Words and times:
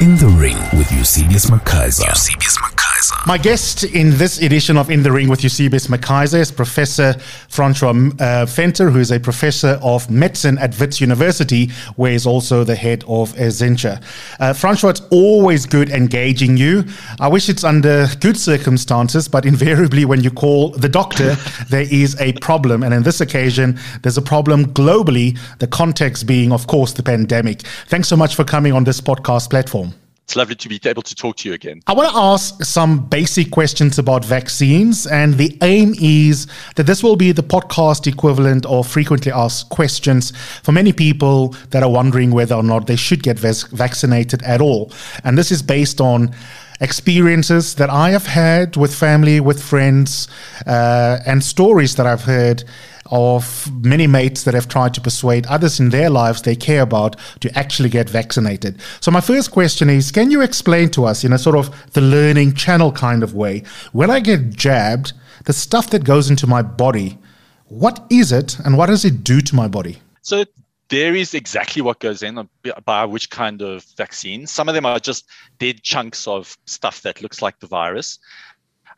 In 0.00 0.14
the 0.14 0.28
Ring 0.40 0.56
with 0.78 0.92
Eusebius 0.92 1.46
McKaiser. 1.46 2.06
Eusebius 2.06 2.56
McKaiser. 2.98 3.26
My 3.26 3.38
guest 3.38 3.84
in 3.84 4.16
this 4.16 4.40
edition 4.40 4.76
of 4.76 4.90
In 4.90 5.02
the 5.02 5.12
Ring 5.12 5.28
with 5.28 5.42
Eusebius 5.42 5.86
McKaiser 5.86 6.40
is 6.40 6.50
Professor 6.50 7.14
Francois 7.48 8.10
uh, 8.20 8.46
Venter, 8.46 8.90
who 8.90 8.98
is 8.98 9.10
a 9.10 9.20
professor 9.20 9.78
of 9.82 10.10
medicine 10.10 10.58
at 10.58 10.78
Wits 10.78 11.00
University, 11.00 11.70
where 11.96 12.12
he's 12.12 12.26
also 12.26 12.64
the 12.64 12.74
head 12.74 13.04
of 13.06 13.32
Ezintsha. 13.34 14.02
Uh, 14.40 14.52
Francois, 14.52 14.90
it's 14.90 15.02
always 15.10 15.66
good 15.66 15.90
engaging 15.90 16.56
you. 16.56 16.84
I 17.20 17.28
wish 17.28 17.48
it's 17.48 17.64
under 17.64 18.06
good 18.20 18.36
circumstances, 18.36 19.28
but 19.28 19.46
invariably 19.46 20.04
when 20.04 20.22
you 20.22 20.30
call 20.30 20.70
the 20.70 20.88
doctor, 20.88 21.34
there 21.68 21.86
is 21.90 22.20
a 22.20 22.32
problem. 22.34 22.82
And 22.82 22.92
in 22.92 23.02
this 23.02 23.20
occasion, 23.20 23.78
there's 24.02 24.18
a 24.18 24.22
problem 24.22 24.66
globally, 24.66 25.38
the 25.58 25.66
context 25.66 26.26
being, 26.26 26.52
of 26.52 26.66
course, 26.66 26.92
the 26.92 27.02
pandemic. 27.02 27.62
Thanks 27.86 28.08
so 28.08 28.16
much 28.16 28.34
for 28.34 28.44
coming 28.44 28.72
on 28.72 28.84
this 28.84 29.00
podcast 29.00 29.50
platform. 29.50 29.94
It's 30.28 30.36
lovely 30.36 30.56
to 30.56 30.68
be 30.68 30.78
able 30.84 31.00
to 31.00 31.14
talk 31.14 31.38
to 31.38 31.48
you 31.48 31.54
again. 31.54 31.80
I 31.86 31.94
want 31.94 32.10
to 32.10 32.14
ask 32.14 32.62
some 32.62 33.06
basic 33.06 33.50
questions 33.50 33.98
about 33.98 34.26
vaccines, 34.26 35.06
and 35.06 35.32
the 35.38 35.56
aim 35.62 35.94
is 35.98 36.46
that 36.76 36.82
this 36.82 37.02
will 37.02 37.16
be 37.16 37.32
the 37.32 37.42
podcast 37.42 38.06
equivalent 38.06 38.66
of 38.66 38.86
frequently 38.86 39.32
asked 39.32 39.70
questions 39.70 40.34
for 40.62 40.72
many 40.72 40.92
people 40.92 41.56
that 41.70 41.82
are 41.82 41.90
wondering 41.90 42.30
whether 42.30 42.54
or 42.54 42.62
not 42.62 42.86
they 42.88 42.94
should 42.94 43.22
get 43.22 43.38
vaccinated 43.38 44.42
at 44.42 44.60
all. 44.60 44.92
And 45.24 45.38
this 45.38 45.50
is 45.50 45.62
based 45.62 45.98
on 45.98 46.34
experiences 46.82 47.76
that 47.76 47.88
I 47.88 48.10
have 48.10 48.26
had 48.26 48.76
with 48.76 48.94
family, 48.94 49.40
with 49.40 49.62
friends, 49.62 50.28
uh, 50.66 51.20
and 51.24 51.42
stories 51.42 51.96
that 51.96 52.06
I've 52.06 52.24
heard 52.24 52.64
of 53.10 53.70
many 53.84 54.06
mates 54.06 54.44
that 54.44 54.54
have 54.54 54.68
tried 54.68 54.94
to 54.94 55.00
persuade 55.00 55.46
others 55.46 55.80
in 55.80 55.90
their 55.90 56.10
lives 56.10 56.42
they 56.42 56.56
care 56.56 56.82
about 56.82 57.16
to 57.40 57.58
actually 57.58 57.88
get 57.88 58.08
vaccinated. 58.08 58.80
So, 59.00 59.10
my 59.10 59.20
first 59.20 59.50
question 59.50 59.88
is 59.90 60.10
can 60.10 60.30
you 60.30 60.40
explain 60.40 60.90
to 60.90 61.04
us, 61.04 61.24
in 61.24 61.32
a 61.32 61.38
sort 61.38 61.56
of 61.56 61.92
the 61.92 62.00
learning 62.00 62.54
channel 62.54 62.92
kind 62.92 63.22
of 63.22 63.34
way, 63.34 63.62
when 63.92 64.10
I 64.10 64.20
get 64.20 64.50
jabbed, 64.50 65.12
the 65.44 65.52
stuff 65.52 65.90
that 65.90 66.04
goes 66.04 66.30
into 66.30 66.46
my 66.46 66.62
body, 66.62 67.18
what 67.66 68.06
is 68.10 68.32
it 68.32 68.58
and 68.60 68.76
what 68.76 68.86
does 68.86 69.04
it 69.04 69.24
do 69.24 69.40
to 69.40 69.54
my 69.54 69.68
body? 69.68 70.00
So, 70.22 70.44
there 70.88 71.14
is 71.14 71.34
exactly 71.34 71.82
what 71.82 72.00
goes 72.00 72.22
in 72.22 72.38
uh, 72.38 72.44
by 72.84 73.04
which 73.04 73.30
kind 73.30 73.62
of 73.62 73.84
vaccine. 73.96 74.46
Some 74.46 74.68
of 74.68 74.74
them 74.74 74.86
are 74.86 74.98
just 74.98 75.28
dead 75.58 75.82
chunks 75.82 76.26
of 76.26 76.56
stuff 76.64 77.02
that 77.02 77.20
looks 77.20 77.42
like 77.42 77.60
the 77.60 77.66
virus. 77.66 78.18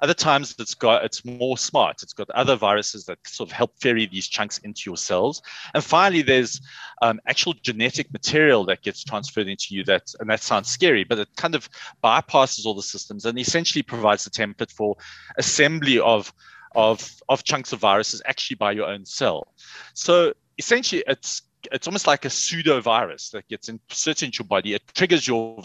Other 0.00 0.14
times 0.14 0.54
it's 0.58 0.74
got 0.74 1.04
it's 1.04 1.24
more 1.24 1.58
smart. 1.58 2.02
It's 2.02 2.12
got 2.12 2.30
other 2.30 2.56
viruses 2.56 3.04
that 3.06 3.18
sort 3.26 3.48
of 3.48 3.52
help 3.52 3.78
ferry 3.80 4.06
these 4.06 4.28
chunks 4.28 4.58
into 4.58 4.82
your 4.86 4.96
cells. 4.96 5.42
And 5.74 5.84
finally, 5.84 6.22
there's 6.22 6.60
um, 7.02 7.20
actual 7.26 7.54
genetic 7.62 8.12
material 8.12 8.64
that 8.66 8.82
gets 8.82 9.04
transferred 9.04 9.48
into 9.48 9.74
you. 9.74 9.84
That 9.84 10.12
and 10.20 10.30
that 10.30 10.42
sounds 10.42 10.68
scary, 10.68 11.04
but 11.04 11.18
it 11.18 11.28
kind 11.36 11.54
of 11.54 11.68
bypasses 12.02 12.66
all 12.66 12.74
the 12.74 12.82
systems 12.82 13.24
and 13.24 13.38
essentially 13.38 13.82
provides 13.82 14.24
the 14.24 14.30
template 14.30 14.72
for 14.72 14.96
assembly 15.38 15.98
of 16.00 16.32
of 16.74 17.20
of 17.28 17.44
chunks 17.44 17.72
of 17.72 17.80
viruses 17.80 18.22
actually 18.26 18.56
by 18.56 18.72
your 18.72 18.86
own 18.86 19.04
cell. 19.04 19.48
So 19.94 20.32
essentially, 20.58 21.02
it's 21.06 21.42
it's 21.72 21.86
almost 21.86 22.06
like 22.06 22.24
a 22.24 22.30
pseudo 22.30 22.80
virus 22.80 23.30
that 23.30 23.48
gets 23.48 23.68
inserted 23.68 24.24
into 24.24 24.42
your 24.42 24.46
body. 24.46 24.74
It 24.74 24.82
triggers 24.94 25.26
your 25.26 25.62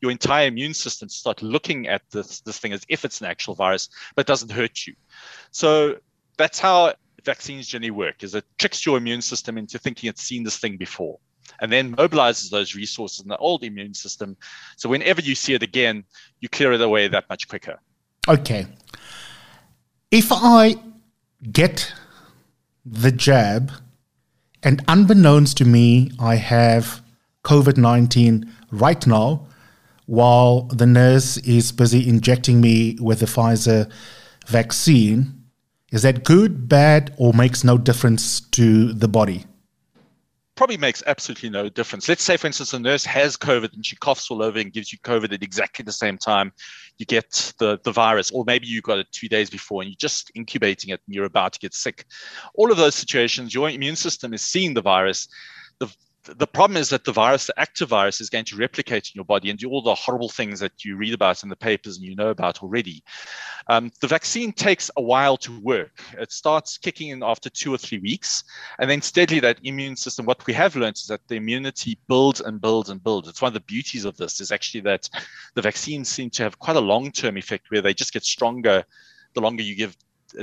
your 0.00 0.10
entire 0.10 0.48
immune 0.48 0.74
system 0.74 1.08
to 1.08 1.14
start 1.14 1.42
looking 1.42 1.88
at 1.88 2.02
this, 2.10 2.40
this 2.40 2.58
thing 2.58 2.72
as 2.72 2.84
if 2.88 3.04
it's 3.04 3.20
an 3.20 3.26
actual 3.26 3.54
virus, 3.54 3.88
but 4.14 4.26
doesn't 4.26 4.50
hurt 4.50 4.86
you. 4.86 4.94
So 5.50 5.96
that's 6.36 6.58
how 6.58 6.94
vaccines 7.24 7.66
generally 7.66 7.90
work 7.90 8.22
is 8.22 8.34
it 8.34 8.44
tricks 8.58 8.86
your 8.86 8.96
immune 8.96 9.20
system 9.20 9.58
into 9.58 9.78
thinking 9.78 10.08
it's 10.08 10.22
seen 10.22 10.44
this 10.44 10.58
thing 10.58 10.76
before 10.76 11.18
and 11.60 11.72
then 11.72 11.94
mobilizes 11.94 12.50
those 12.50 12.74
resources 12.74 13.20
in 13.20 13.28
the 13.28 13.36
old 13.38 13.64
immune 13.64 13.94
system. 13.94 14.36
So 14.76 14.88
whenever 14.88 15.20
you 15.20 15.34
see 15.34 15.54
it 15.54 15.62
again, 15.62 16.04
you 16.40 16.48
clear 16.48 16.72
it 16.72 16.80
away 16.80 17.08
that 17.08 17.28
much 17.28 17.48
quicker. 17.48 17.80
Okay. 18.28 18.66
If 20.10 20.28
I 20.30 20.76
get 21.52 21.92
the 22.84 23.10
jab 23.10 23.72
and 24.66 24.82
unbeknownst 24.88 25.56
to 25.58 25.64
me, 25.64 26.10
I 26.18 26.34
have 26.34 27.00
COVID 27.44 27.76
19 27.76 28.52
right 28.72 29.06
now 29.06 29.46
while 30.06 30.62
the 30.62 30.86
nurse 30.86 31.36
is 31.38 31.70
busy 31.70 32.08
injecting 32.08 32.60
me 32.60 32.98
with 33.00 33.20
the 33.20 33.26
Pfizer 33.26 33.88
vaccine. 34.48 35.44
Is 35.92 36.02
that 36.02 36.24
good, 36.24 36.68
bad, 36.68 37.14
or 37.16 37.32
makes 37.32 37.62
no 37.62 37.78
difference 37.78 38.40
to 38.40 38.92
the 38.92 39.06
body? 39.06 39.44
Probably 40.56 40.76
makes 40.76 41.02
absolutely 41.06 41.50
no 41.50 41.68
difference. 41.68 42.08
Let's 42.08 42.22
say, 42.22 42.36
for 42.36 42.46
instance, 42.46 42.72
a 42.72 42.80
nurse 42.80 43.04
has 43.04 43.36
COVID 43.36 43.74
and 43.74 43.84
she 43.84 43.94
coughs 43.96 44.30
all 44.30 44.42
over 44.42 44.58
and 44.58 44.72
gives 44.72 44.92
you 44.92 44.98
COVID 45.00 45.32
at 45.32 45.42
exactly 45.42 45.84
the 45.84 45.92
same 45.92 46.18
time 46.18 46.52
you 46.98 47.06
get 47.06 47.52
the, 47.58 47.78
the 47.84 47.92
virus, 47.92 48.30
or 48.30 48.44
maybe 48.46 48.66
you 48.66 48.80
got 48.80 48.98
it 48.98 49.06
two 49.12 49.28
days 49.28 49.50
before 49.50 49.82
and 49.82 49.90
you're 49.90 49.96
just 49.98 50.32
incubating 50.34 50.90
it 50.90 51.00
and 51.06 51.14
you're 51.14 51.26
about 51.26 51.52
to 51.52 51.58
get 51.58 51.74
sick. 51.74 52.06
All 52.54 52.72
of 52.72 52.78
those 52.78 52.94
situations, 52.94 53.54
your 53.54 53.68
immune 53.68 53.96
system 53.96 54.32
is 54.32 54.42
seeing 54.42 54.74
the 54.74 54.82
virus. 54.82 55.28
The, 55.78 55.94
the 56.36 56.46
problem 56.46 56.76
is 56.76 56.88
that 56.90 57.04
the 57.04 57.12
virus, 57.12 57.46
the 57.46 57.58
active 57.58 57.88
virus, 57.88 58.20
is 58.20 58.30
going 58.30 58.44
to 58.46 58.56
replicate 58.56 59.08
in 59.08 59.12
your 59.14 59.24
body 59.24 59.50
and 59.50 59.58
do 59.58 59.70
all 59.70 59.82
the 59.82 59.94
horrible 59.94 60.28
things 60.28 60.60
that 60.60 60.84
you 60.84 60.96
read 60.96 61.14
about 61.14 61.42
in 61.42 61.48
the 61.48 61.56
papers 61.56 61.96
and 61.96 62.06
you 62.06 62.16
know 62.16 62.30
about 62.30 62.62
already. 62.62 63.02
Um, 63.68 63.90
the 64.00 64.06
vaccine 64.06 64.52
takes 64.52 64.90
a 64.96 65.02
while 65.02 65.36
to 65.38 65.60
work. 65.60 66.02
It 66.18 66.32
starts 66.32 66.78
kicking 66.78 67.08
in 67.08 67.22
after 67.22 67.50
two 67.50 67.74
or 67.74 67.78
three 67.78 67.98
weeks, 67.98 68.44
and 68.78 68.90
then 68.90 69.02
steadily 69.02 69.40
that 69.40 69.58
immune 69.62 69.96
system. 69.96 70.26
What 70.26 70.46
we 70.46 70.52
have 70.54 70.76
learned 70.76 70.96
is 70.96 71.06
that 71.06 71.26
the 71.28 71.36
immunity 71.36 71.98
builds 72.08 72.40
and 72.40 72.60
builds 72.60 72.90
and 72.90 73.02
builds. 73.02 73.28
It's 73.28 73.42
one 73.42 73.50
of 73.50 73.54
the 73.54 73.60
beauties 73.60 74.04
of 74.04 74.16
this 74.16 74.40
is 74.40 74.52
actually 74.52 74.82
that 74.82 75.08
the 75.54 75.62
vaccines 75.62 76.08
seem 76.08 76.30
to 76.30 76.42
have 76.42 76.58
quite 76.58 76.76
a 76.76 76.80
long-term 76.80 77.36
effect 77.36 77.70
where 77.70 77.82
they 77.82 77.94
just 77.94 78.12
get 78.12 78.24
stronger 78.24 78.84
the 79.34 79.40
longer 79.40 79.62
you 79.62 79.76
give 79.76 79.96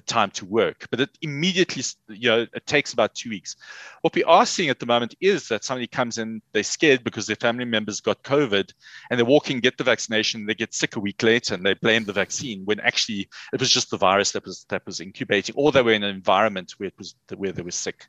time 0.06 0.32
to 0.32 0.46
work, 0.46 0.88
but 0.90 1.00
it 1.00 1.10
immediately, 1.22 1.84
you 2.10 2.30
know, 2.30 2.48
it 2.54 2.66
takes 2.66 2.94
about 2.94 3.16
two 3.16 3.30
weeks. 3.30 3.56
What 4.02 4.16
we 4.16 4.24
are 4.24 4.46
seeing 4.46 4.70
at 4.70 4.80
the 4.80 4.86
moment 4.86 5.16
is 5.22 5.48
that 5.48 5.64
somebody 5.64 5.88
comes 5.88 6.18
in, 6.18 6.42
they're 6.52 6.64
scared 6.64 7.04
because 7.04 7.28
their 7.28 7.36
family 7.36 7.66
members 7.66 8.02
got 8.02 8.24
COVID, 8.24 8.72
and 9.10 9.20
they 9.20 9.24
walk 9.24 9.50
in, 9.50 9.60
get 9.60 9.78
the 9.78 9.84
vaccination, 9.84 10.46
they 10.46 10.56
get 10.56 10.74
sick 10.74 10.96
a 10.96 11.00
week 11.00 11.24
later, 11.24 11.54
and 11.54 11.66
they 11.66 11.74
blame 11.76 12.04
the 12.04 12.14
vaccine 12.14 12.64
when 12.66 12.80
actually 12.82 13.28
it 13.54 13.60
was 13.60 13.70
just 13.70 13.90
the 13.90 13.98
virus 13.98 14.32
that 14.32 14.46
was 14.46 14.66
that 14.70 14.86
was 14.86 15.00
incubating, 15.00 15.56
or 15.56 15.72
they 15.72 15.82
were 15.82 15.94
in 15.94 16.04
an 16.04 16.16
environment 16.16 16.74
where 16.78 16.88
it 16.88 16.98
was 16.98 17.16
where 17.36 17.52
they 17.52 17.62
were 17.62 17.72
sick. 17.72 18.08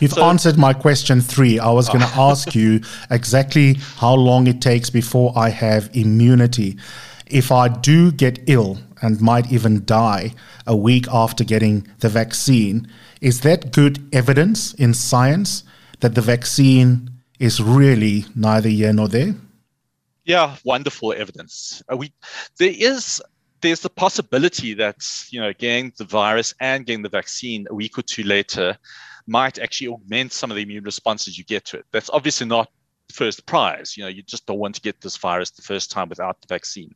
You've 0.00 0.12
so, 0.12 0.24
answered 0.24 0.58
my 0.58 0.72
question 0.72 1.20
three. 1.20 1.58
I 1.58 1.70
was 1.70 1.88
going 1.88 2.00
to 2.06 2.16
ask 2.16 2.54
you 2.54 2.80
exactly 3.10 3.74
how 3.96 4.14
long 4.14 4.46
it 4.46 4.60
takes 4.60 4.90
before 4.90 5.32
I 5.36 5.50
have 5.50 5.90
immunity. 5.94 6.78
If 7.26 7.50
I 7.50 7.68
do 7.68 8.12
get 8.12 8.38
ill 8.46 8.78
and 9.02 9.20
might 9.20 9.52
even 9.52 9.84
die 9.84 10.34
a 10.66 10.76
week 10.76 11.06
after 11.12 11.44
getting 11.44 11.86
the 12.00 12.08
vaccine. 12.08 12.88
Is 13.20 13.40
that 13.42 13.72
good 13.72 14.08
evidence 14.12 14.74
in 14.74 14.94
science 14.94 15.64
that 16.00 16.14
the 16.14 16.20
vaccine 16.20 17.10
is 17.38 17.62
really 17.62 18.24
neither 18.34 18.68
here 18.68 18.92
nor 18.92 19.08
there? 19.08 19.34
Yeah, 20.24 20.56
wonderful 20.64 21.12
evidence. 21.12 21.82
Uh, 21.90 21.96
we 21.96 22.12
there 22.58 22.74
is 22.76 23.22
there's 23.60 23.80
the 23.80 23.90
possibility 23.90 24.74
that 24.74 24.96
you 25.30 25.40
know 25.40 25.52
getting 25.52 25.92
the 25.98 26.04
virus 26.04 26.54
and 26.60 26.84
getting 26.84 27.02
the 27.02 27.08
vaccine 27.08 27.66
a 27.70 27.74
week 27.74 27.96
or 27.98 28.02
two 28.02 28.24
later 28.24 28.76
might 29.28 29.58
actually 29.58 29.88
augment 29.88 30.32
some 30.32 30.50
of 30.50 30.56
the 30.56 30.62
immune 30.62 30.84
responses 30.84 31.38
you 31.38 31.44
get 31.44 31.64
to 31.66 31.78
it. 31.78 31.84
That's 31.92 32.10
obviously 32.10 32.46
not 32.46 32.68
first 33.12 33.46
prize. 33.46 33.96
You 33.96 34.04
know, 34.04 34.08
you 34.08 34.22
just 34.22 34.46
don't 34.46 34.58
want 34.58 34.74
to 34.74 34.80
get 34.80 35.00
this 35.00 35.16
virus 35.16 35.50
the 35.50 35.62
first 35.62 35.90
time 35.90 36.08
without 36.08 36.40
the 36.40 36.46
vaccine. 36.48 36.94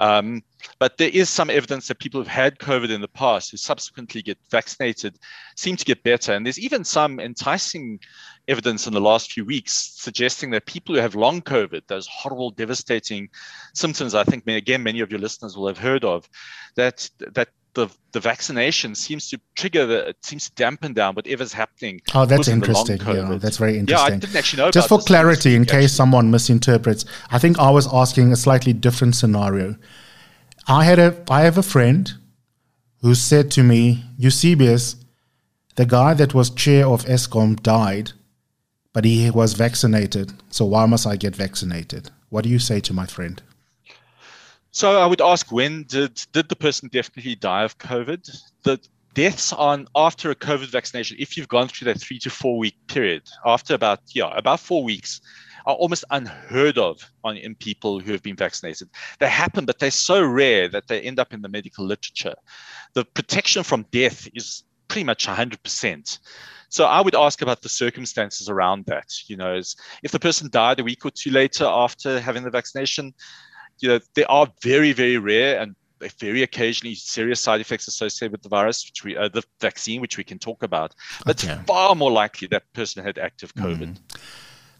Um, 0.00 0.42
but 0.78 0.98
there 0.98 1.10
is 1.10 1.28
some 1.28 1.50
evidence 1.50 1.88
that 1.88 1.98
people 1.98 2.20
who've 2.20 2.28
had 2.28 2.58
COVID 2.58 2.90
in 2.90 3.00
the 3.00 3.08
past 3.08 3.50
who 3.50 3.56
subsequently 3.56 4.22
get 4.22 4.38
vaccinated 4.50 5.18
seem 5.56 5.76
to 5.76 5.84
get 5.84 6.02
better. 6.02 6.32
And 6.32 6.44
there's 6.44 6.58
even 6.58 6.84
some 6.84 7.20
enticing 7.20 8.00
evidence 8.48 8.86
in 8.86 8.92
the 8.92 9.00
last 9.00 9.32
few 9.32 9.44
weeks 9.44 9.72
suggesting 9.96 10.50
that 10.50 10.66
people 10.66 10.94
who 10.94 11.00
have 11.00 11.14
long 11.14 11.40
COVID, 11.40 11.82
those 11.86 12.06
horrible, 12.06 12.50
devastating 12.50 13.28
symptoms, 13.74 14.14
I 14.14 14.24
think, 14.24 14.46
again, 14.46 14.82
many 14.82 15.00
of 15.00 15.10
your 15.10 15.20
listeners 15.20 15.56
will 15.56 15.66
have 15.66 15.78
heard 15.78 16.04
of, 16.04 16.28
that 16.76 17.08
that 17.18 17.48
the, 17.76 17.88
the 18.12 18.20
vaccination 18.20 18.94
seems 18.94 19.28
to 19.28 19.38
trigger 19.54 19.86
the 19.86 20.08
it 20.08 20.16
seems 20.22 20.48
to 20.48 20.54
dampen 20.54 20.94
down 20.94 21.14
whatever's 21.14 21.52
happening. 21.52 22.00
Oh, 22.14 22.24
that's 22.24 22.48
interesting. 22.48 22.98
Yeah, 23.06 23.38
that's 23.38 23.58
very 23.58 23.78
interesting. 23.78 24.08
Yeah, 24.08 24.16
I 24.16 24.18
didn't 24.18 24.34
actually 24.34 24.62
know. 24.62 24.70
Just 24.70 24.88
for 24.88 24.98
clarity, 24.98 25.54
in 25.54 25.64
case 25.64 25.92
someone 25.92 26.30
misinterprets, 26.30 27.04
I 27.30 27.38
think 27.38 27.58
I 27.58 27.70
was 27.70 27.86
asking 27.92 28.32
a 28.32 28.36
slightly 28.36 28.72
different 28.72 29.14
scenario. 29.14 29.76
I 30.66 30.84
had 30.84 30.98
a 30.98 31.22
I 31.30 31.42
have 31.42 31.58
a 31.58 31.62
friend 31.62 32.12
who 33.02 33.14
said 33.14 33.50
to 33.52 33.62
me, 33.62 34.04
Eusebius, 34.16 34.96
the 35.76 35.86
guy 35.86 36.14
that 36.14 36.34
was 36.34 36.50
chair 36.50 36.86
of 36.86 37.04
Eskom 37.04 37.62
died, 37.62 38.12
but 38.94 39.04
he 39.04 39.30
was 39.30 39.52
vaccinated. 39.52 40.32
So 40.50 40.64
why 40.64 40.86
must 40.86 41.06
I 41.06 41.16
get 41.16 41.36
vaccinated? 41.36 42.10
What 42.30 42.44
do 42.44 42.50
you 42.50 42.58
say 42.58 42.80
to 42.80 42.94
my 42.94 43.06
friend? 43.06 43.42
So 44.76 45.00
I 45.00 45.06
would 45.06 45.22
ask, 45.22 45.50
when 45.50 45.84
did 45.84 46.22
did 46.32 46.50
the 46.50 46.54
person 46.54 46.90
definitely 46.92 47.34
die 47.34 47.64
of 47.64 47.78
COVID? 47.78 48.28
The 48.62 48.78
deaths 49.14 49.50
on 49.54 49.88
after 49.96 50.30
a 50.30 50.34
COVID 50.34 50.66
vaccination, 50.66 51.16
if 51.18 51.34
you've 51.34 51.48
gone 51.48 51.68
through 51.68 51.86
that 51.86 51.98
three 51.98 52.18
to 52.18 52.28
four 52.28 52.58
week 52.58 52.76
period, 52.86 53.22
after 53.46 53.72
about 53.72 54.00
yeah 54.12 54.36
about 54.36 54.60
four 54.60 54.84
weeks, 54.84 55.22
are 55.64 55.76
almost 55.76 56.04
unheard 56.10 56.76
of 56.76 57.00
on, 57.24 57.38
in 57.38 57.54
people 57.54 58.00
who 58.00 58.12
have 58.12 58.22
been 58.22 58.36
vaccinated. 58.36 58.90
They 59.18 59.30
happen, 59.30 59.64
but 59.64 59.78
they're 59.78 59.90
so 59.90 60.22
rare 60.22 60.68
that 60.68 60.88
they 60.88 61.00
end 61.00 61.18
up 61.18 61.32
in 61.32 61.40
the 61.40 61.48
medical 61.48 61.86
literature. 61.86 62.34
The 62.92 63.06
protection 63.06 63.62
from 63.62 63.86
death 63.92 64.28
is 64.34 64.64
pretty 64.88 65.04
much 65.04 65.26
100%. 65.26 66.18
So 66.68 66.84
I 66.84 67.00
would 67.00 67.14
ask 67.14 67.40
about 67.40 67.62
the 67.62 67.70
circumstances 67.70 68.50
around 68.50 68.84
that. 68.88 69.08
You 69.26 69.38
know, 69.38 69.58
if 70.02 70.12
the 70.12 70.20
person 70.20 70.50
died 70.50 70.80
a 70.80 70.84
week 70.84 71.06
or 71.06 71.10
two 71.10 71.30
later 71.30 71.64
after 71.64 72.20
having 72.20 72.42
the 72.42 72.50
vaccination, 72.50 73.14
you 73.80 73.88
know, 73.88 74.00
they 74.14 74.24
are 74.24 74.46
very, 74.62 74.92
very 74.92 75.18
rare 75.18 75.60
and 75.60 75.74
very 76.18 76.42
occasionally 76.42 76.94
serious 76.94 77.40
side 77.40 77.60
effects 77.60 77.88
associated 77.88 78.32
with 78.32 78.42
the 78.42 78.48
virus, 78.48 78.84
which 78.86 79.04
we, 79.04 79.16
uh, 79.16 79.28
the 79.28 79.42
vaccine, 79.60 80.00
which 80.00 80.16
we 80.16 80.24
can 80.24 80.38
talk 80.38 80.62
about. 80.62 80.94
But 81.24 81.42
okay. 81.42 81.54
it's 81.54 81.62
far 81.64 81.94
more 81.94 82.10
likely 82.10 82.48
that 82.48 82.70
person 82.72 83.04
had 83.04 83.18
active 83.18 83.54
mm. 83.54 83.64
COVID. 83.64 83.88
Mm. 83.88 84.20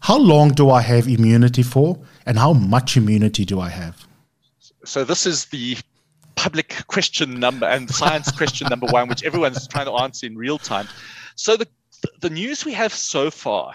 How 0.01 0.17
long 0.17 0.49
do 0.49 0.69
I 0.69 0.81
have 0.81 1.07
immunity 1.07 1.63
for, 1.63 1.99
and 2.25 2.37
how 2.37 2.53
much 2.53 2.97
immunity 2.97 3.45
do 3.45 3.59
I 3.59 3.69
have? 3.69 4.05
So 4.85 5.03
this 5.03 5.25
is 5.25 5.45
the 5.45 5.77
public 6.35 6.85
question 6.87 7.39
number 7.39 7.65
and 7.65 7.89
science 7.89 8.31
question 8.31 8.67
number 8.69 8.85
one, 8.87 9.09
which 9.09 9.23
everyone's 9.23 9.67
trying 9.67 9.87
to 9.87 9.93
answer 9.93 10.27
in 10.27 10.37
real 10.37 10.59
time. 10.59 10.87
So 11.35 11.57
the 11.57 11.67
the 12.21 12.29
news 12.29 12.63
we 12.63 12.73
have 12.73 12.93
so 12.93 13.31
far. 13.31 13.73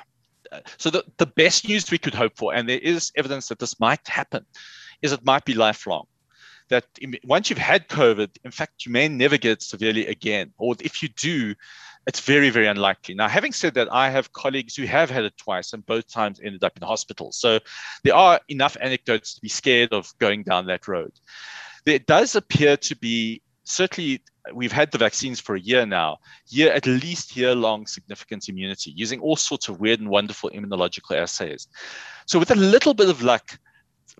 Uh, 0.53 0.61
so 0.77 0.91
the, 0.91 1.05
the 1.17 1.27
best 1.27 1.67
news 1.67 1.91
we 1.91 1.99
could 1.99 2.15
hope 2.15 2.37
for, 2.37 2.55
and 2.55 2.69
there 2.69 2.79
is 2.79 3.11
evidence 3.17 3.49
that 3.49 3.59
this 3.59 3.81
might 3.81 4.07
happen, 4.07 4.47
is 5.02 5.12
it 5.12 5.25
might 5.25 5.44
be 5.44 5.54
lifelong 5.54 6.06
that 6.72 6.87
once 7.25 7.50
you've 7.50 7.58
had 7.58 7.87
COVID, 7.88 8.31
in 8.44 8.50
fact, 8.50 8.87
you 8.87 8.93
may 8.93 9.06
never 9.06 9.37
get 9.37 9.52
it 9.52 9.62
severely 9.62 10.06
again. 10.06 10.52
Or 10.56 10.75
if 10.81 11.02
you 11.02 11.08
do, 11.10 11.54
it's 12.06 12.20
very, 12.20 12.49
very 12.49 12.66
unlikely. 12.66 13.14
Now, 13.14 13.28
having 13.28 13.52
said 13.52 13.75
that, 13.75 13.93
I 13.93 14.08
have 14.08 14.32
colleagues 14.32 14.75
who 14.75 14.87
have 14.87 15.10
had 15.10 15.25
it 15.25 15.37
twice 15.37 15.75
and 15.75 15.84
both 15.84 16.10
times 16.10 16.40
ended 16.43 16.64
up 16.64 16.76
in 16.76 16.82
hospital. 16.82 17.31
So 17.31 17.60
there 18.04 18.14
are 18.14 18.40
enough 18.49 18.76
anecdotes 18.81 19.34
to 19.34 19.40
be 19.43 19.49
scared 19.49 19.93
of 19.93 20.12
going 20.19 20.44
down 20.44 20.66
that 20.66 20.88
road. 20.88 21.12
There 21.84 21.99
does 21.99 22.37
appear 22.37 22.76
to 22.78 22.96
be 22.96 23.43
certainly 23.64 24.22
we've 24.52 24.72
had 24.72 24.90
the 24.90 24.99
vaccines 24.99 25.38
for 25.40 25.54
a 25.54 25.60
year 25.60 25.87
now, 25.87 26.19
year 26.49 26.72
at 26.72 26.87
least 26.87 27.37
year 27.37 27.54
long 27.54 27.87
significant 27.87 28.49
immunity 28.49 28.93
using 28.96 29.20
all 29.20 29.37
sorts 29.37 29.69
of 29.69 29.78
weird 29.78 30.00
and 30.00 30.08
wonderful 30.08 30.50
immunological 30.50 31.16
assays. 31.16 31.69
So 32.26 32.38
with 32.38 32.50
a 32.50 32.56
little 32.56 32.94
bit 32.94 33.08
of 33.08 33.22
luck, 33.22 33.58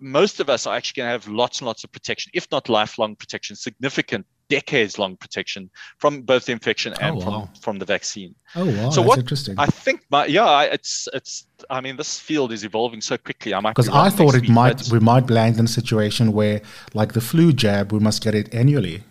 most 0.01 0.39
of 0.39 0.49
us 0.49 0.65
are 0.67 0.75
actually 0.75 1.01
going 1.01 1.07
to 1.07 1.11
have 1.11 1.27
lots 1.27 1.59
and 1.59 1.67
lots 1.67 1.83
of 1.83 1.91
protection, 1.91 2.31
if 2.33 2.47
not 2.51 2.69
lifelong 2.69 3.15
protection, 3.15 3.55
significant 3.55 4.25
decades 4.49 4.99
long 4.99 5.15
protection 5.17 5.69
from 5.97 6.21
both 6.21 6.45
the 6.45 6.51
infection 6.51 6.93
oh, 6.93 7.05
and 7.05 7.15
oh, 7.15 7.19
wow. 7.19 7.23
from, 7.23 7.61
from 7.61 7.79
the 7.79 7.85
vaccine. 7.85 8.35
Oh 8.55 8.65
wow, 8.65 8.89
so 8.89 9.01
what 9.01 9.19
interesting. 9.19 9.55
I 9.57 9.65
think 9.65 10.03
my 10.09 10.25
yeah, 10.25 10.61
it's 10.63 11.07
it's 11.13 11.47
I 11.69 11.81
mean 11.81 11.95
this 11.97 12.19
field 12.19 12.51
is 12.51 12.63
evolving 12.63 13.01
so 13.01 13.17
quickly. 13.17 13.53
I 13.53 13.59
might 13.59 13.71
because 13.71 13.89
I 13.89 14.09
thought 14.09 14.35
it 14.35 14.49
might 14.49 14.89
we 14.91 14.99
might 14.99 15.29
land 15.29 15.57
in 15.59 15.65
a 15.65 15.75
situation 15.81 16.33
where 16.33 16.61
like 16.93 17.13
the 17.13 17.21
flu 17.21 17.53
jab, 17.53 17.91
we 17.91 17.99
must 17.99 18.23
get 18.23 18.35
it 18.35 18.53
annually. 18.53 19.03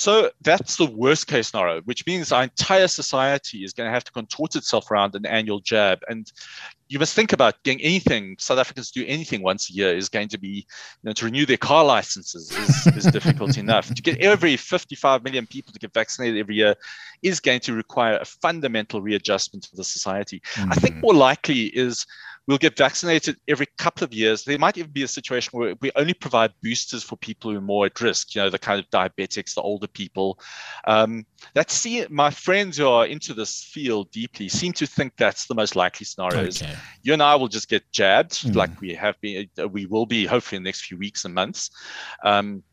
So 0.00 0.30
that's 0.40 0.76
the 0.76 0.86
worst 0.86 1.26
case 1.26 1.48
scenario, 1.48 1.82
which 1.82 2.06
means 2.06 2.32
our 2.32 2.44
entire 2.44 2.88
society 2.88 3.64
is 3.64 3.74
going 3.74 3.86
to 3.86 3.92
have 3.92 4.04
to 4.04 4.12
contort 4.12 4.56
itself 4.56 4.90
around 4.90 5.14
an 5.14 5.26
annual 5.26 5.60
jab. 5.60 5.98
And 6.08 6.32
you 6.88 6.98
must 6.98 7.14
think 7.14 7.34
about 7.34 7.62
getting 7.64 7.82
anything, 7.82 8.36
South 8.38 8.58
Africans 8.58 8.90
do 8.90 9.04
anything 9.06 9.42
once 9.42 9.68
a 9.68 9.74
year 9.74 9.94
is 9.94 10.08
going 10.08 10.28
to 10.28 10.38
be, 10.38 10.48
you 10.48 11.04
know, 11.04 11.12
to 11.12 11.26
renew 11.26 11.44
their 11.44 11.58
car 11.58 11.84
licenses 11.84 12.50
is, 12.50 12.96
is 12.96 13.12
difficult 13.12 13.58
enough. 13.64 13.92
To 13.94 14.00
get 14.00 14.16
every 14.20 14.56
55 14.56 15.22
million 15.22 15.46
people 15.46 15.70
to 15.74 15.78
get 15.78 15.92
vaccinated 15.92 16.40
every 16.40 16.54
year 16.54 16.76
is 17.20 17.38
going 17.38 17.60
to 17.60 17.74
require 17.74 18.16
a 18.16 18.24
fundamental 18.24 19.02
readjustment 19.02 19.66
of 19.70 19.76
the 19.76 19.84
society. 19.84 20.40
Mm-hmm. 20.54 20.72
I 20.72 20.74
think 20.76 20.94
mm-hmm. 20.94 21.02
more 21.02 21.14
likely 21.14 21.64
is 21.64 22.06
We'll 22.50 22.58
get 22.58 22.76
vaccinated 22.76 23.36
every 23.46 23.66
couple 23.78 24.02
of 24.02 24.12
years. 24.12 24.42
There 24.42 24.58
might 24.58 24.76
even 24.76 24.90
be 24.90 25.04
a 25.04 25.08
situation 25.08 25.56
where 25.56 25.76
we 25.80 25.92
only 25.94 26.14
provide 26.14 26.52
boosters 26.64 27.04
for 27.04 27.14
people 27.14 27.52
who 27.52 27.58
are 27.58 27.60
more 27.60 27.86
at 27.86 28.00
risk, 28.00 28.34
you 28.34 28.42
know, 28.42 28.50
the 28.50 28.58
kind 28.58 28.80
of 28.80 28.90
diabetics, 28.90 29.54
the 29.54 29.60
older 29.60 29.86
people. 29.86 30.36
Um, 30.84 31.24
that 31.54 31.70
see, 31.70 32.04
my 32.10 32.28
friends 32.28 32.76
who 32.76 32.88
are 32.88 33.06
into 33.06 33.34
this 33.34 33.62
field 33.62 34.10
deeply 34.10 34.48
seem 34.48 34.72
to 34.72 34.86
think 34.88 35.12
that's 35.16 35.46
the 35.46 35.54
most 35.54 35.76
likely 35.76 36.04
scenario. 36.04 36.40
Okay. 36.40 36.74
You 37.04 37.12
and 37.12 37.22
I 37.22 37.36
will 37.36 37.46
just 37.46 37.68
get 37.68 37.88
jabbed, 37.92 38.32
mm. 38.32 38.56
like 38.56 38.80
we 38.80 38.94
have 38.94 39.14
been, 39.20 39.48
we 39.70 39.86
will 39.86 40.06
be 40.06 40.26
hopefully 40.26 40.56
in 40.56 40.64
the 40.64 40.68
next 40.68 40.86
few 40.86 40.98
weeks 40.98 41.24
and 41.24 41.32
months. 41.32 41.70
Um, 42.24 42.64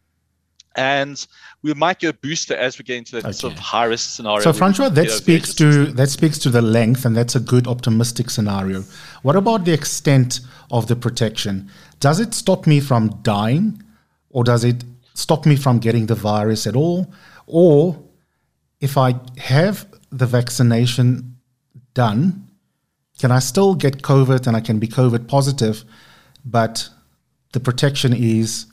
and 0.77 1.25
we 1.63 1.73
might 1.73 1.99
get 1.99 2.15
a 2.15 2.17
booster 2.17 2.55
as 2.55 2.77
we 2.77 2.85
get 2.85 2.97
into 2.97 3.13
that 3.13 3.25
okay. 3.25 3.31
sort 3.31 3.53
of 3.53 3.59
high 3.59 3.85
risk 3.85 4.11
scenario. 4.11 4.41
So, 4.41 4.53
Francois, 4.53 4.89
that 4.89 5.09
speaks 5.09 5.53
to 5.55 5.87
that 5.93 6.07
speaks 6.07 6.37
to 6.39 6.49
the 6.49 6.61
length, 6.61 7.03
and 7.03 7.17
that's 7.17 7.35
a 7.35 7.39
good 7.39 7.67
optimistic 7.67 8.29
scenario. 8.29 8.83
What 9.23 9.35
about 9.35 9.65
the 9.65 9.73
extent 9.73 10.39
of 10.71 10.87
the 10.87 10.95
protection? 10.95 11.69
Does 11.99 12.19
it 12.19 12.33
stop 12.33 12.67
me 12.67 12.79
from 12.79 13.19
dying, 13.23 13.81
or 14.29 14.43
does 14.43 14.63
it 14.63 14.83
stop 15.15 15.45
me 15.45 15.55
from 15.55 15.79
getting 15.79 16.05
the 16.05 16.15
virus 16.15 16.67
at 16.67 16.75
all? 16.75 17.11
Or 17.47 18.01
if 18.79 18.97
I 18.97 19.15
have 19.37 19.87
the 20.11 20.27
vaccination 20.27 21.37
done, 21.95 22.47
can 23.17 23.31
I 23.31 23.39
still 23.39 23.73
get 23.73 24.03
COVID 24.03 24.45
and 24.45 24.55
I 24.55 24.61
can 24.61 24.77
be 24.77 24.87
COVID 24.87 25.27
positive, 25.27 25.83
but 26.45 26.87
the 27.53 27.59
protection 27.59 28.13
is 28.13 28.67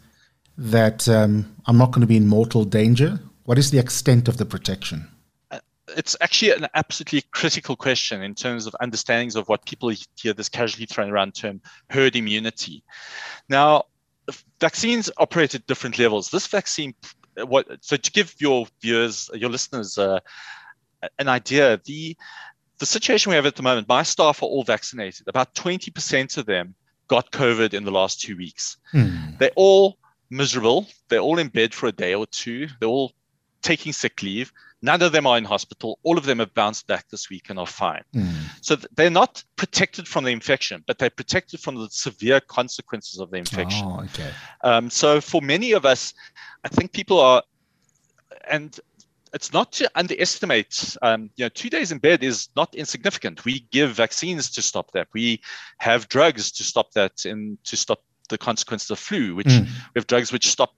that 0.56 1.08
um, 1.08 1.54
I'm 1.66 1.78
not 1.78 1.90
going 1.90 2.02
to 2.02 2.06
be 2.06 2.16
in 2.16 2.26
mortal 2.26 2.64
danger? 2.64 3.20
What 3.44 3.58
is 3.58 3.70
the 3.70 3.78
extent 3.78 4.28
of 4.28 4.36
the 4.36 4.46
protection? 4.46 5.08
Uh, 5.50 5.60
it's 5.96 6.16
actually 6.20 6.52
an 6.52 6.68
absolutely 6.74 7.22
critical 7.32 7.76
question 7.76 8.22
in 8.22 8.34
terms 8.34 8.66
of 8.66 8.74
understandings 8.80 9.36
of 9.36 9.48
what 9.48 9.66
people 9.66 9.92
hear 10.16 10.32
this 10.32 10.48
casually 10.48 10.86
thrown 10.86 11.10
around 11.10 11.34
term 11.34 11.60
herd 11.90 12.16
immunity. 12.16 12.82
Now, 13.48 13.84
vaccines 14.60 15.10
operate 15.18 15.54
at 15.54 15.66
different 15.66 15.98
levels. 15.98 16.30
This 16.30 16.46
vaccine, 16.46 16.94
what 17.36 17.66
so 17.80 17.96
to 17.96 18.10
give 18.10 18.34
your 18.38 18.66
viewers, 18.80 19.28
your 19.34 19.50
listeners, 19.50 19.98
uh, 19.98 20.20
an 21.18 21.28
idea, 21.28 21.80
the 21.84 22.16
the 22.78 22.86
situation 22.86 23.30
we 23.30 23.36
have 23.36 23.46
at 23.46 23.56
the 23.56 23.62
moment, 23.62 23.88
my 23.88 24.02
staff 24.02 24.42
are 24.42 24.46
all 24.46 24.64
vaccinated. 24.64 25.28
About 25.28 25.54
20% 25.54 26.38
of 26.38 26.46
them 26.46 26.74
got 27.06 27.30
COVID 27.30 27.72
in 27.72 27.84
the 27.84 27.92
last 27.92 28.20
two 28.20 28.36
weeks. 28.36 28.78
Hmm. 28.90 29.36
They 29.38 29.50
all 29.54 29.96
miserable. 30.34 30.86
They're 31.08 31.20
all 31.20 31.38
in 31.38 31.48
bed 31.48 31.72
for 31.72 31.86
a 31.86 31.92
day 31.92 32.14
or 32.14 32.26
two. 32.26 32.68
They're 32.80 32.88
all 32.88 33.12
taking 33.62 33.92
sick 33.92 34.22
leave. 34.22 34.52
None 34.82 35.00
of 35.00 35.12
them 35.12 35.26
are 35.26 35.38
in 35.38 35.44
hospital. 35.44 35.98
All 36.02 36.18
of 36.18 36.26
them 36.26 36.40
have 36.40 36.52
bounced 36.52 36.86
back 36.86 37.08
this 37.08 37.30
week 37.30 37.48
and 37.48 37.58
are 37.58 37.66
fine. 37.66 38.02
Mm. 38.14 38.34
So 38.60 38.76
they're 38.96 39.08
not 39.08 39.42
protected 39.56 40.06
from 40.06 40.24
the 40.24 40.30
infection, 40.30 40.84
but 40.86 40.98
they're 40.98 41.08
protected 41.08 41.60
from 41.60 41.76
the 41.76 41.88
severe 41.88 42.40
consequences 42.40 43.18
of 43.18 43.30
the 43.30 43.38
infection. 43.38 43.86
Oh, 43.86 44.02
okay. 44.02 44.30
Um, 44.62 44.90
so 44.90 45.22
for 45.22 45.40
many 45.40 45.72
of 45.72 45.86
us, 45.86 46.12
I 46.64 46.68
think 46.68 46.92
people 46.92 47.18
are, 47.18 47.42
and 48.50 48.78
it's 49.32 49.54
not 49.54 49.72
to 49.72 49.90
underestimate. 49.94 50.96
Um, 51.00 51.30
you 51.36 51.46
know, 51.46 51.48
two 51.48 51.70
days 51.70 51.90
in 51.90 51.98
bed 51.98 52.22
is 52.22 52.50
not 52.54 52.74
insignificant. 52.74 53.46
We 53.46 53.60
give 53.70 53.92
vaccines 53.92 54.50
to 54.50 54.60
stop 54.60 54.90
that. 54.92 55.08
We 55.14 55.40
have 55.78 56.08
drugs 56.08 56.52
to 56.52 56.62
stop 56.62 56.92
that 56.92 57.24
and 57.24 57.56
to 57.64 57.76
stop 57.76 58.02
the 58.28 58.38
consequences 58.38 58.90
of 58.90 58.98
flu, 58.98 59.34
which 59.34 59.46
mm. 59.46 59.64
we 59.64 59.96
have 59.96 60.06
drugs 60.06 60.32
which 60.32 60.48
stop 60.48 60.74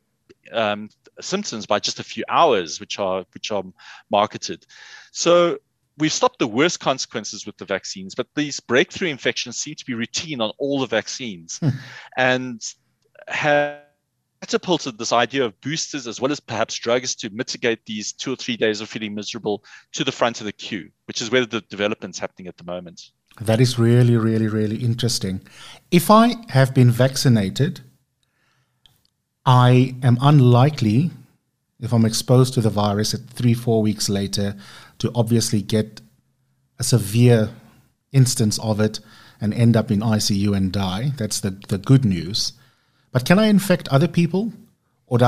um, 0.52 0.88
symptoms 1.20 1.66
by 1.66 1.78
just 1.78 2.00
a 2.00 2.04
few 2.04 2.24
hours, 2.28 2.80
which 2.80 2.98
are 2.98 3.24
which 3.32 3.50
are 3.50 3.64
marketed. 4.10 4.66
So 5.12 5.58
we've 5.98 6.12
stopped 6.12 6.38
the 6.38 6.46
worst 6.46 6.80
consequences 6.80 7.46
with 7.46 7.56
the 7.56 7.64
vaccines, 7.64 8.14
but 8.14 8.26
these 8.34 8.60
breakthrough 8.60 9.08
infections 9.08 9.56
seem 9.56 9.74
to 9.76 9.84
be 9.84 9.94
routine 9.94 10.40
on 10.40 10.52
all 10.58 10.80
the 10.80 10.86
vaccines, 10.86 11.58
mm. 11.60 11.72
and 12.16 12.60
have 13.28 13.80
catapulted 14.40 14.98
this 14.98 15.12
idea 15.12 15.44
of 15.44 15.60
boosters 15.60 16.06
as 16.06 16.20
well 16.20 16.30
as 16.30 16.40
perhaps 16.40 16.74
drugs 16.74 17.14
to 17.16 17.30
mitigate 17.30 17.84
these 17.86 18.12
two 18.12 18.32
or 18.32 18.36
three 18.36 18.56
days 18.56 18.80
of 18.80 18.88
feeling 18.88 19.14
miserable 19.14 19.64
to 19.92 20.04
the 20.04 20.12
front 20.12 20.40
of 20.40 20.46
the 20.46 20.52
queue, 20.52 20.90
which 21.06 21.22
is 21.22 21.30
where 21.30 21.46
the 21.46 21.62
development's 21.62 22.18
happening 22.18 22.46
at 22.46 22.56
the 22.56 22.64
moment. 22.64 23.10
That 23.40 23.60
is 23.60 23.78
really, 23.78 24.16
really, 24.16 24.46
really 24.46 24.76
interesting. 24.76 25.42
If 25.90 26.10
I 26.10 26.34
have 26.48 26.74
been 26.74 26.90
vaccinated, 26.90 27.80
I 29.44 29.94
am 30.02 30.18
unlikely, 30.20 31.10
if 31.80 31.92
I'm 31.92 32.04
exposed 32.04 32.54
to 32.54 32.60
the 32.60 32.70
virus 32.70 33.14
at 33.14 33.28
three, 33.28 33.54
four 33.54 33.82
weeks 33.82 34.08
later, 34.08 34.56
to 34.98 35.12
obviously 35.14 35.60
get 35.62 36.00
a 36.78 36.84
severe 36.84 37.50
instance 38.12 38.58
of 38.58 38.80
it 38.80 39.00
and 39.40 39.52
end 39.52 39.76
up 39.76 39.90
in 39.90 40.00
ICU 40.00 40.56
and 40.56 40.72
die. 40.72 41.12
That's 41.16 41.40
the, 41.40 41.50
the 41.68 41.78
good 41.78 42.04
news. 42.04 42.54
But 43.12 43.26
can 43.26 43.38
I 43.38 43.46
infect 43.46 43.88
other 43.88 44.08
people? 44.08 44.52
Or 45.06 45.18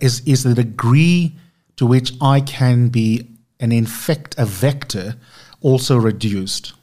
is, 0.00 0.20
is 0.26 0.42
the 0.42 0.54
degree 0.54 1.36
to 1.76 1.86
which 1.86 2.12
I 2.20 2.40
can 2.40 2.88
be 2.88 3.28
an 3.60 3.72
infect 3.72 4.34
a 4.36 4.44
vector 4.44 5.14
also 5.60 5.96
reduced? 5.96 6.74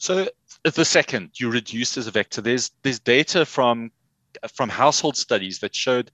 So 0.00 0.28
the 0.64 0.84
second, 0.84 1.30
you 1.38 1.50
reduce 1.50 1.98
as 1.98 2.06
a 2.06 2.10
vector. 2.10 2.40
There's 2.40 2.70
there's 2.82 2.98
data 2.98 3.44
from 3.44 3.92
from 4.54 4.70
household 4.70 5.16
studies 5.16 5.58
that 5.60 5.74
showed 5.74 6.10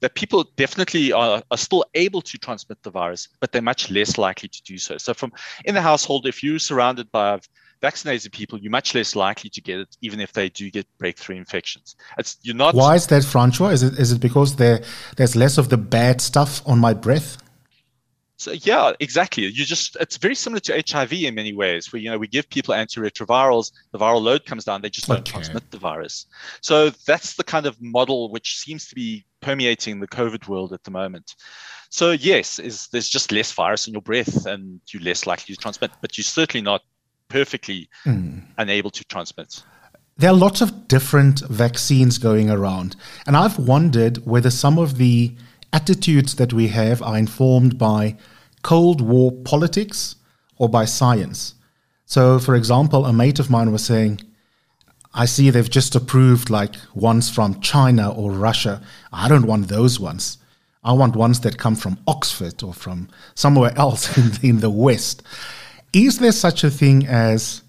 that 0.00 0.16
people 0.16 0.44
definitely 0.56 1.12
are, 1.12 1.40
are 1.50 1.56
still 1.56 1.84
able 1.94 2.20
to 2.22 2.36
transmit 2.36 2.82
the 2.82 2.90
virus, 2.90 3.28
but 3.38 3.52
they're 3.52 3.62
much 3.62 3.90
less 3.90 4.18
likely 4.18 4.48
to 4.48 4.62
do 4.64 4.76
so. 4.76 4.98
So 4.98 5.14
from 5.14 5.32
in 5.64 5.74
the 5.76 5.80
household, 5.80 6.26
if 6.26 6.42
you're 6.42 6.58
surrounded 6.58 7.12
by 7.12 7.38
vaccinated 7.80 8.32
people, 8.32 8.58
you're 8.58 8.72
much 8.72 8.92
less 8.92 9.14
likely 9.14 9.50
to 9.50 9.60
get 9.60 9.78
it, 9.78 9.96
even 10.00 10.18
if 10.18 10.32
they 10.32 10.48
do 10.48 10.68
get 10.70 10.86
breakthrough 10.98 11.36
infections. 11.36 11.94
It's 12.18 12.38
you're 12.42 12.56
not. 12.56 12.74
Why 12.74 12.96
is 12.96 13.06
that, 13.06 13.24
Francois? 13.24 13.68
Is 13.68 13.84
it 13.84 13.98
is 14.00 14.10
it 14.10 14.20
because 14.20 14.56
there 14.56 14.82
there's 15.16 15.36
less 15.36 15.58
of 15.58 15.68
the 15.68 15.78
bad 15.78 16.20
stuff 16.20 16.60
on 16.66 16.80
my 16.80 16.92
breath? 16.92 17.41
So 18.42 18.50
yeah, 18.50 18.92
exactly. 18.98 19.44
You 19.44 19.64
just 19.64 19.96
it's 20.00 20.16
very 20.16 20.34
similar 20.34 20.58
to 20.60 20.82
HIV 20.90 21.12
in 21.12 21.36
many 21.36 21.52
ways, 21.52 21.92
where 21.92 22.02
you 22.02 22.10
know 22.10 22.18
we 22.18 22.26
give 22.26 22.50
people 22.50 22.74
antiretrovirals, 22.74 23.70
the 23.92 23.98
viral 23.98 24.20
load 24.20 24.46
comes 24.46 24.64
down, 24.64 24.82
they 24.82 24.90
just 24.90 25.06
don't 25.06 25.20
okay. 25.20 25.30
transmit 25.30 25.70
the 25.70 25.78
virus. 25.78 26.26
So 26.60 26.90
that's 27.06 27.36
the 27.36 27.44
kind 27.44 27.66
of 27.66 27.80
model 27.80 28.32
which 28.32 28.58
seems 28.58 28.88
to 28.88 28.96
be 28.96 29.24
permeating 29.40 30.00
the 30.00 30.08
COVID 30.08 30.48
world 30.48 30.72
at 30.72 30.82
the 30.82 30.90
moment. 30.90 31.36
So 31.88 32.10
yes, 32.10 32.58
is 32.58 32.88
there's 32.88 33.08
just 33.08 33.30
less 33.30 33.52
virus 33.52 33.86
in 33.86 33.92
your 33.92 34.02
breath 34.02 34.44
and 34.44 34.80
you're 34.90 35.02
less 35.02 35.24
likely 35.24 35.54
to 35.54 35.60
transmit, 35.60 35.92
but 36.00 36.18
you're 36.18 36.24
certainly 36.24 36.62
not 36.62 36.82
perfectly 37.28 37.88
mm. 38.04 38.42
unable 38.58 38.90
to 38.90 39.04
transmit. 39.04 39.62
There 40.18 40.30
are 40.30 40.36
lots 40.36 40.60
of 40.60 40.88
different 40.88 41.40
vaccines 41.48 42.18
going 42.18 42.50
around, 42.50 42.96
and 43.24 43.36
I've 43.36 43.58
wondered 43.58 44.26
whether 44.26 44.50
some 44.50 44.78
of 44.78 44.98
the 44.98 45.36
attitudes 45.72 46.34
that 46.34 46.52
we 46.52 46.68
have 46.68 47.00
are 47.02 47.16
informed 47.16 47.78
by 47.78 48.16
Cold 48.62 49.00
War 49.00 49.32
politics 49.32 50.16
or 50.56 50.68
by 50.68 50.84
science. 50.84 51.54
So, 52.06 52.38
for 52.38 52.54
example, 52.54 53.06
a 53.06 53.12
mate 53.12 53.38
of 53.38 53.50
mine 53.50 53.72
was 53.72 53.84
saying, 53.84 54.20
I 55.14 55.26
see 55.26 55.50
they've 55.50 55.68
just 55.68 55.94
approved 55.94 56.50
like 56.50 56.74
ones 56.94 57.28
from 57.30 57.60
China 57.60 58.10
or 58.10 58.32
Russia. 58.32 58.82
I 59.12 59.28
don't 59.28 59.46
want 59.46 59.68
those 59.68 60.00
ones. 60.00 60.38
I 60.84 60.92
want 60.92 61.14
ones 61.16 61.40
that 61.40 61.58
come 61.58 61.76
from 61.76 61.98
Oxford 62.06 62.62
or 62.62 62.72
from 62.72 63.08
somewhere 63.34 63.72
else 63.76 64.16
in, 64.42 64.48
in 64.48 64.60
the 64.60 64.70
West. 64.70 65.22
Is 65.92 66.18
there 66.18 66.32
such 66.32 66.64
a 66.64 66.70
thing 66.70 67.06
as 67.06 67.62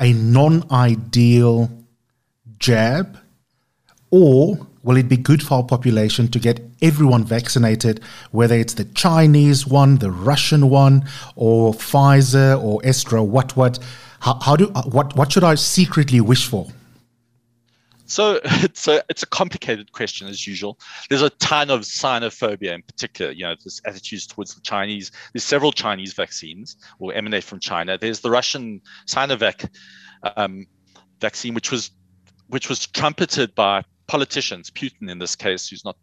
a 0.00 0.12
non 0.12 0.64
ideal 0.70 1.70
jab? 2.58 3.18
Or 4.10 4.66
will 4.82 4.96
it 4.96 5.08
be 5.08 5.16
good 5.16 5.42
for 5.42 5.54
our 5.56 5.62
population 5.62 6.28
to 6.28 6.38
get 6.38 6.60
everyone 6.80 7.24
vaccinated, 7.24 8.00
whether 8.30 8.54
it's 8.54 8.74
the 8.74 8.84
Chinese 8.84 9.66
one, 9.66 9.96
the 9.96 10.10
Russian 10.10 10.70
one, 10.70 11.04
or 11.36 11.72
Pfizer 11.74 12.62
or 12.62 12.80
Astra, 12.84 13.22
what, 13.22 13.56
what? 13.56 13.78
How, 14.20 14.38
how 14.40 14.56
do, 14.56 14.66
what, 14.66 15.14
what 15.16 15.30
should 15.32 15.44
I 15.44 15.54
secretly 15.54 16.20
wish 16.20 16.46
for? 16.46 16.68
So 18.08 18.40
it's 18.44 18.88
a 18.88 19.04
it's 19.08 19.22
a 19.22 19.26
complicated 19.26 19.92
question 19.92 20.26
as 20.26 20.46
usual. 20.46 20.78
There's 21.08 21.22
a 21.22 21.30
ton 21.30 21.70
of 21.70 21.82
Sinophobia 21.82 22.72
in 22.74 22.82
particular. 22.82 23.30
You 23.30 23.44
know, 23.44 23.54
this 23.62 23.80
attitudes 23.84 24.26
towards 24.26 24.54
the 24.54 24.60
Chinese. 24.62 25.12
There's 25.32 25.44
several 25.44 25.70
Chinese 25.70 26.14
vaccines 26.14 26.76
or 26.98 27.12
emanate 27.12 27.44
from 27.44 27.60
China. 27.60 27.96
There's 27.96 28.20
the 28.20 28.30
Russian 28.30 28.80
Sinovac 29.06 29.68
um, 30.36 30.66
vaccine, 31.20 31.54
which 31.54 31.70
was 31.70 31.90
which 32.48 32.68
was 32.68 32.86
trumpeted 32.86 33.54
by 33.54 33.84
politicians, 34.08 34.70
Putin 34.70 35.08
in 35.08 35.18
this 35.18 35.36
case, 35.36 35.68
who's 35.68 35.84
not 35.84 35.96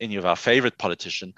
any 0.00 0.16
of 0.16 0.26
our 0.26 0.36
favorite 0.36 0.78
politician, 0.78 1.32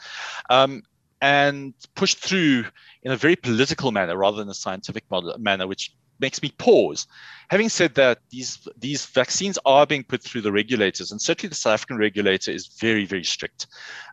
um, 0.48 0.82
and 1.20 1.74
pushed 1.94 2.18
through 2.18 2.64
in 3.02 3.12
a 3.12 3.16
very 3.16 3.36
political 3.36 3.92
manner 3.92 4.16
rather 4.16 4.38
than 4.38 4.48
a 4.48 4.54
scientific 4.54 5.04
model, 5.10 5.36
manner, 5.38 5.66
which 5.66 5.92
makes 6.18 6.42
me 6.42 6.52
pause. 6.56 7.06
Having 7.50 7.68
said 7.68 7.94
that, 7.96 8.18
these 8.30 8.66
these 8.78 9.04
vaccines 9.06 9.58
are 9.66 9.86
being 9.86 10.04
put 10.04 10.22
through 10.22 10.40
the 10.40 10.52
regulators, 10.52 11.12
and 11.12 11.20
certainly 11.20 11.48
the 11.50 11.54
South 11.54 11.74
African 11.74 11.98
regulator 11.98 12.50
is 12.50 12.68
very, 12.80 13.04
very 13.04 13.24
strict. 13.24 13.66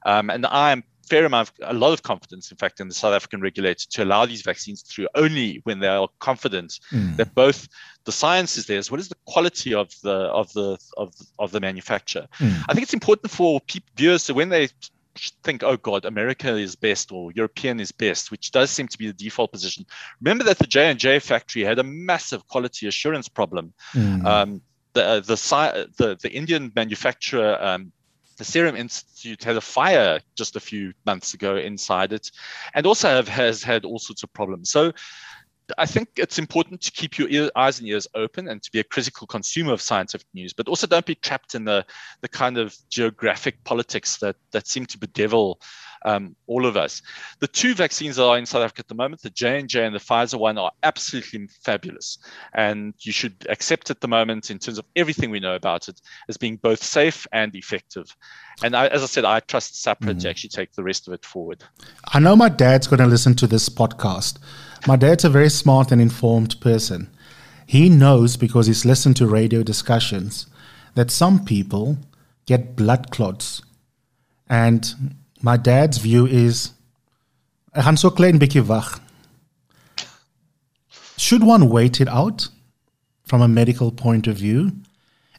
Um, 0.06 0.30
and 0.30 0.46
I 0.46 0.72
am 0.72 0.84
fair 1.10 1.26
amount, 1.26 1.50
of, 1.50 1.56
a 1.64 1.74
lot 1.74 1.94
of 1.94 2.04
confidence, 2.04 2.52
in 2.52 2.58
fact, 2.58 2.80
in 2.80 2.88
the 2.88 2.94
South 2.94 3.14
African 3.14 3.42
regulator 3.42 3.86
to 3.90 4.04
allow 4.04 4.26
these 4.26 4.42
vaccines 4.42 4.82
through 4.82 5.08
only 5.16 5.62
when 5.64 5.80
they 5.80 5.88
are 5.88 6.08
confident 6.20 6.80
mm. 6.92 7.16
that 7.18 7.34
both 7.36 7.68
the 8.06 8.12
science 8.12 8.58
is 8.58 8.66
there 8.66 8.78
as 8.78 8.90
well 8.90 9.00
as 9.00 9.10
the 9.10 9.16
quality 9.26 9.74
of 9.74 9.90
the 10.04 10.18
of 10.42 10.52
the 10.54 10.78
of, 10.98 11.14
of 11.38 11.52
the 11.52 11.60
manufacturer. 11.60 12.28
Mm. 12.38 12.64
I 12.68 12.74
think 12.74 12.84
it's 12.84 12.94
important 12.94 13.32
for 13.32 13.60
people, 13.62 13.90
viewers 13.96 14.26
to 14.26 14.34
when 14.34 14.50
they 14.50 14.70
think, 15.44 15.64
oh 15.64 15.78
God, 15.78 16.06
America 16.06 16.56
is 16.56 16.76
best 16.76 17.12
or 17.12 17.32
European 17.34 17.80
is 17.80 17.92
best, 17.92 18.32
which 18.32 18.52
does 18.52 18.70
seem 18.70 18.88
to 18.88 18.98
be 18.98 19.08
the 19.08 19.14
default 19.14 19.52
position. 19.52 19.86
Remember 20.22 20.44
that 20.46 20.60
the 20.60 20.68
J 20.68 20.90
and 20.90 21.00
J 21.00 21.20
factory 21.20 21.64
had 21.64 21.80
a 21.80 21.84
massive 21.84 22.48
quality 22.48 22.88
assurance 22.88 23.28
problem. 23.28 23.74
Mm. 23.94 24.26
Um, 24.26 24.62
the, 24.94 25.22
the 25.22 25.90
the 25.98 26.18
the 26.22 26.32
Indian 26.32 26.72
manufacturer 26.76 27.58
um, 27.62 27.92
the 28.40 28.46
Serum 28.46 28.76
Institute 28.76 29.44
had 29.44 29.58
a 29.58 29.62
fire 29.62 30.20
just 30.36 30.56
a 30.56 30.60
few 30.60 30.94
months 31.06 31.34
ago 31.34 31.58
inside 31.58 32.14
it, 32.14 32.32
and 32.74 32.88
also 32.88 33.10
have, 33.10 33.28
has 33.28 33.62
had 33.62 33.86
all 33.86 34.00
sorts 34.00 34.24
of 34.24 34.34
problems. 34.34 34.72
So 34.72 34.94
I 35.78 35.86
think 35.86 36.08
it's 36.16 36.40
important 36.40 36.82
to 36.82 36.92
keep 36.92 37.20
your 37.20 37.30
ear, 37.30 37.52
eyes 37.56 37.80
and 37.80 37.88
ears 37.88 38.08
open 38.16 38.48
and 38.48 38.64
to 38.64 38.72
be 38.72 38.80
a 38.80 38.84
critical 38.84 39.28
consumer 39.28 39.74
of 39.74 39.82
scientific 39.82 40.26
news, 40.34 40.54
but 40.54 40.68
also 40.68 40.88
don't 40.88 41.06
be 41.06 41.16
trapped 41.16 41.54
in 41.54 41.66
the 41.66 41.86
the 42.22 42.30
kind 42.30 42.58
of 42.58 42.76
geographic 42.90 43.64
politics 43.66 44.18
that 44.18 44.38
that 44.52 44.68
seem 44.68 44.86
to 44.88 44.98
bedevil 44.98 45.62
um, 46.06 46.36
all 46.48 46.66
of 46.66 46.78
us. 46.78 47.02
The 47.40 47.48
two 47.48 47.74
vaccines 47.74 48.16
that 48.16 48.26
are 48.26 48.38
in 48.38 48.46
South 48.46 48.64
Africa 48.64 48.80
at 48.80 48.88
the 48.88 48.96
moment, 48.96 49.22
the 49.22 49.30
J 49.30 49.60
and 49.60 49.70
J 49.70 49.86
and 49.86 49.96
the 49.96 50.00
Pfizer 50.00 50.40
one, 50.40 50.58
are 50.58 50.72
absolutely 50.84 51.48
fabulous, 51.64 52.18
and 52.54 52.94
you 53.02 53.12
should 53.12 53.36
accept 53.50 53.90
at 53.90 54.02
the 54.02 54.08
moment, 54.08 54.50
in 54.52 54.60
terms 54.60 54.78
of 54.78 54.86
everything 54.96 55.32
we 55.32 55.40
know 55.40 55.56
about 55.56 55.88
it, 55.88 56.02
as 56.28 56.38
being 56.38 56.58
both 56.58 56.84
safe 56.84 57.28
and 57.32 57.56
effective. 57.56 58.16
And 58.64 58.76
I, 58.76 58.88
as 58.88 59.04
I 59.04 59.06
said, 59.06 59.26
I 59.26 59.40
trust 59.40 59.76
SAHPRA 59.76 60.16
mm. 60.16 60.22
to 60.22 60.30
actually 60.30 60.50
take 60.50 60.74
the 60.74 60.84
rest 60.84 61.08
of 61.08 61.14
it 61.14 61.26
forward. 61.26 61.64
I 62.14 62.20
know 62.20 62.36
my 62.36 62.50
dad's 62.50 62.88
going 62.88 63.00
to 63.00 63.06
listen 63.06 63.36
to 63.36 63.48
this 63.48 63.70
podcast. 63.70 64.38
My 64.88 64.96
dad's 64.96 65.26
a 65.26 65.30
very 65.30 65.50
smart 65.50 65.92
and 65.92 66.02
informed 66.02 66.60
person. 66.62 67.10
He 67.66 67.88
knows 67.90 68.36
because 68.36 68.68
he's 68.68 68.86
listened 68.86 69.16
to 69.18 69.28
radio 69.28 69.64
discussions 69.64 70.48
that 70.96 71.12
some 71.12 71.46
people 71.46 71.98
get 72.46 72.76
blood 72.76 73.12
clots 73.12 73.62
and 74.50 75.14
my 75.42 75.58
dad's 75.58 75.98
view 75.98 76.26
is 76.26 76.74
ek 77.74 77.84
gaan 77.84 77.98
so 77.98 78.10
klein 78.10 78.40
bietjie 78.40 78.66
wag. 78.66 79.00
Should 81.18 81.44
one 81.44 81.70
wait 81.70 82.00
it 82.02 82.08
out 82.08 82.50
from 83.26 83.42
a 83.42 83.48
medical 83.48 83.92
point 83.92 84.28
of 84.28 84.38
view? 84.38 84.72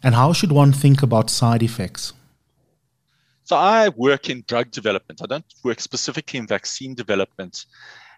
And 0.03 0.15
how 0.15 0.33
should 0.33 0.53
one 0.53 0.73
think 0.73 1.03
about 1.03 1.31
side 1.31 1.63
effects? 1.63 2.13
So 3.45 3.57
I 3.57 3.89
work 3.89 4.31
in 4.31 4.45
drug 4.47 4.71
development. 4.71 5.21
I 5.23 5.27
don't 5.27 5.45
work 5.65 5.81
specifically 5.81 6.39
in 6.39 6.47
vaccine 6.47 6.95
development. 6.95 7.67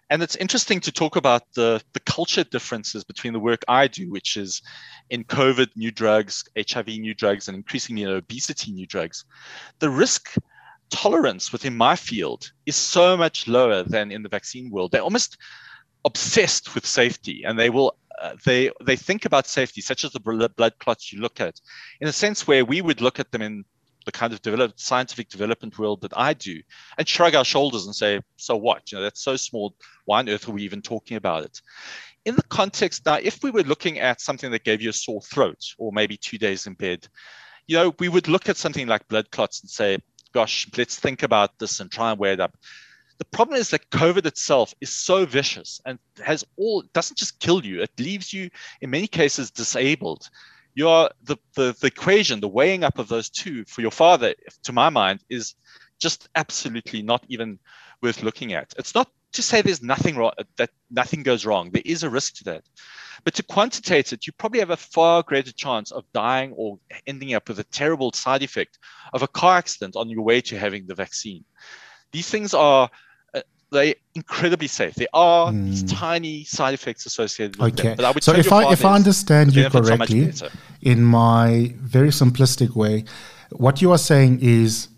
And 0.09 0.21
it's 0.21 0.35
interesting 0.35 0.79
to 0.81 0.91
talk 0.91 1.15
about 1.15 1.41
the, 1.55 1.81
the 1.93 1.99
culture 2.01 2.43
differences 2.43 3.03
between 3.03 3.33
the 3.33 3.39
work 3.39 3.63
I 3.67 3.87
do, 3.87 4.11
which 4.11 4.37
is 4.37 4.61
in 5.09 5.23
COVID, 5.23 5.69
new 5.75 5.91
drugs, 5.91 6.43
HIV, 6.55 6.87
new 6.87 7.15
drugs, 7.15 7.47
and 7.47 7.57
increasingly 7.57 8.03
in 8.03 8.09
obesity, 8.09 8.71
new 8.71 8.85
drugs. 8.85 9.25
The 9.79 9.89
risk 9.89 10.35
tolerance 10.89 11.51
within 11.51 11.75
my 11.75 11.95
field 11.95 12.51
is 12.65 12.75
so 12.75 13.17
much 13.17 13.47
lower 13.47 13.83
than 13.83 14.11
in 14.11 14.23
the 14.23 14.29
vaccine 14.29 14.69
world. 14.69 14.91
They're 14.91 15.01
almost 15.01 15.37
obsessed 16.05 16.75
with 16.75 16.85
safety 16.85 17.43
and 17.45 17.57
they 17.57 17.69
will 17.69 17.95
uh, 18.21 18.35
they 18.45 18.69
they 18.85 18.95
think 18.95 19.25
about 19.25 19.47
safety 19.47 19.81
such 19.81 20.03
as 20.03 20.11
the 20.11 20.19
blood 20.19 20.79
clots 20.79 21.11
you 21.11 21.19
look 21.19 21.41
at 21.41 21.59
in 21.99 22.07
a 22.07 22.13
sense 22.13 22.45
where 22.45 22.63
we 22.63 22.81
would 22.81 23.01
look 23.01 23.19
at 23.19 23.31
them 23.31 23.41
in 23.41 23.65
the 24.05 24.11
kind 24.11 24.33
of 24.33 24.41
developed 24.41 24.79
scientific 24.79 25.29
development 25.29 25.77
world 25.79 26.01
that 26.01 26.15
I 26.17 26.33
do 26.33 26.61
and 26.97 27.07
shrug 27.07 27.35
our 27.35 27.45
shoulders 27.45 27.85
and 27.85 27.95
say, 27.95 28.19
so 28.35 28.55
what? 28.55 28.91
You 28.91 28.97
know, 28.97 29.03
that's 29.03 29.23
so 29.23 29.35
small. 29.35 29.75
Why 30.05 30.19
on 30.19 30.29
earth 30.29 30.47
are 30.47 30.51
we 30.51 30.63
even 30.63 30.81
talking 30.81 31.17
about 31.17 31.45
it? 31.45 31.61
In 32.25 32.35
the 32.35 32.43
context 32.43 33.05
now, 33.05 33.19
if 33.21 33.43
we 33.43 33.51
were 33.51 33.63
looking 33.63 33.99
at 33.99 34.21
something 34.21 34.51
that 34.51 34.63
gave 34.63 34.81
you 34.81 34.89
a 34.89 34.93
sore 34.93 35.21
throat 35.21 35.59
or 35.77 35.91
maybe 35.91 36.17
two 36.17 36.37
days 36.37 36.67
in 36.67 36.73
bed, 36.73 37.07
you 37.67 37.77
know, 37.77 37.93
we 37.99 38.09
would 38.09 38.27
look 38.27 38.49
at 38.49 38.57
something 38.57 38.87
like 38.87 39.07
blood 39.07 39.31
clots 39.31 39.61
and 39.61 39.69
say, 39.69 39.97
gosh, 40.33 40.67
let's 40.77 40.99
think 40.99 41.23
about 41.23 41.57
this 41.59 41.79
and 41.79 41.91
try 41.91 42.11
and 42.11 42.19
weigh 42.19 42.33
it 42.33 42.39
up. 42.39 42.57
The 43.19 43.25
problem 43.25 43.59
is 43.59 43.69
that 43.69 43.89
COVID 43.91 44.25
itself 44.25 44.73
is 44.81 44.93
so 44.93 45.25
vicious 45.25 45.79
and 45.85 45.99
has 46.23 46.43
all 46.57 46.83
doesn't 46.93 47.17
just 47.17 47.39
kill 47.39 47.63
you, 47.65 47.81
it 47.81 47.91
leaves 47.99 48.33
you 48.33 48.49
in 48.81 48.89
many 48.89 49.07
cases 49.07 49.51
disabled. 49.51 50.29
Your 50.75 51.11
the, 51.23 51.37
the 51.55 51.75
the 51.79 51.87
equation, 51.87 52.39
the 52.39 52.47
weighing 52.47 52.83
up 52.83 52.97
of 52.97 53.07
those 53.07 53.29
two 53.29 53.63
for 53.65 53.81
your 53.81 53.91
father, 53.91 54.33
to 54.63 54.73
my 54.73 54.89
mind, 54.89 55.23
is 55.29 55.53
just 55.99 56.27
absolutely 56.35 57.03
not 57.03 57.23
even 57.29 57.59
worth 58.01 58.23
looking 58.23 58.53
at. 58.53 58.73
It's 58.77 58.95
not 58.95 59.09
to 59.33 59.41
say 59.41 59.61
there's 59.61 59.81
nothing 59.81 60.15
wrong 60.15 60.31
that 60.57 60.69
nothing 60.89 61.23
goes 61.23 61.45
wrong. 61.45 61.71
There 61.71 61.81
is 61.85 62.03
a 62.03 62.09
risk 62.09 62.35
to 62.35 62.43
that. 62.45 62.63
But 63.23 63.33
to 63.35 63.43
quantitate 63.43 64.11
it, 64.13 64.27
you 64.27 64.33
probably 64.33 64.59
have 64.59 64.69
a 64.69 64.77
far 64.77 65.23
greater 65.23 65.51
chance 65.51 65.91
of 65.91 66.03
dying 66.13 66.53
or 66.53 66.79
ending 67.07 67.33
up 67.33 67.47
with 67.47 67.59
a 67.59 67.63
terrible 67.65 68.11
side 68.11 68.43
effect 68.43 68.79
of 69.13 69.23
a 69.23 69.27
car 69.27 69.57
accident 69.57 69.95
on 69.95 70.09
your 70.09 70.23
way 70.23 70.41
to 70.41 70.57
having 70.57 70.87
the 70.87 70.95
vaccine. 70.95 71.43
These 72.11 72.29
things 72.29 72.53
are 72.53 72.89
uh, 73.33 73.41
they 73.71 73.95
incredibly 74.13 74.67
safe. 74.67 74.95
There 74.95 75.07
are 75.13 75.51
mm. 75.51 75.65
these 75.65 75.83
tiny 75.83 76.43
side 76.43 76.73
effects 76.73 77.05
associated 77.05 77.57
with 77.57 77.79
okay. 77.79 77.95
them. 77.95 78.13
So 78.21 78.33
if 78.33 78.51
I 78.51 78.71
if 78.71 78.83
I 78.85 78.95
understand 78.95 79.55
you 79.55 79.69
correctly, 79.69 80.31
in 80.81 81.03
my 81.03 81.73
very 81.77 82.09
simplistic 82.09 82.75
way, 82.75 83.05
what 83.51 83.81
you 83.81 83.91
are 83.91 83.97
saying 83.97 84.39
is, 84.41 84.89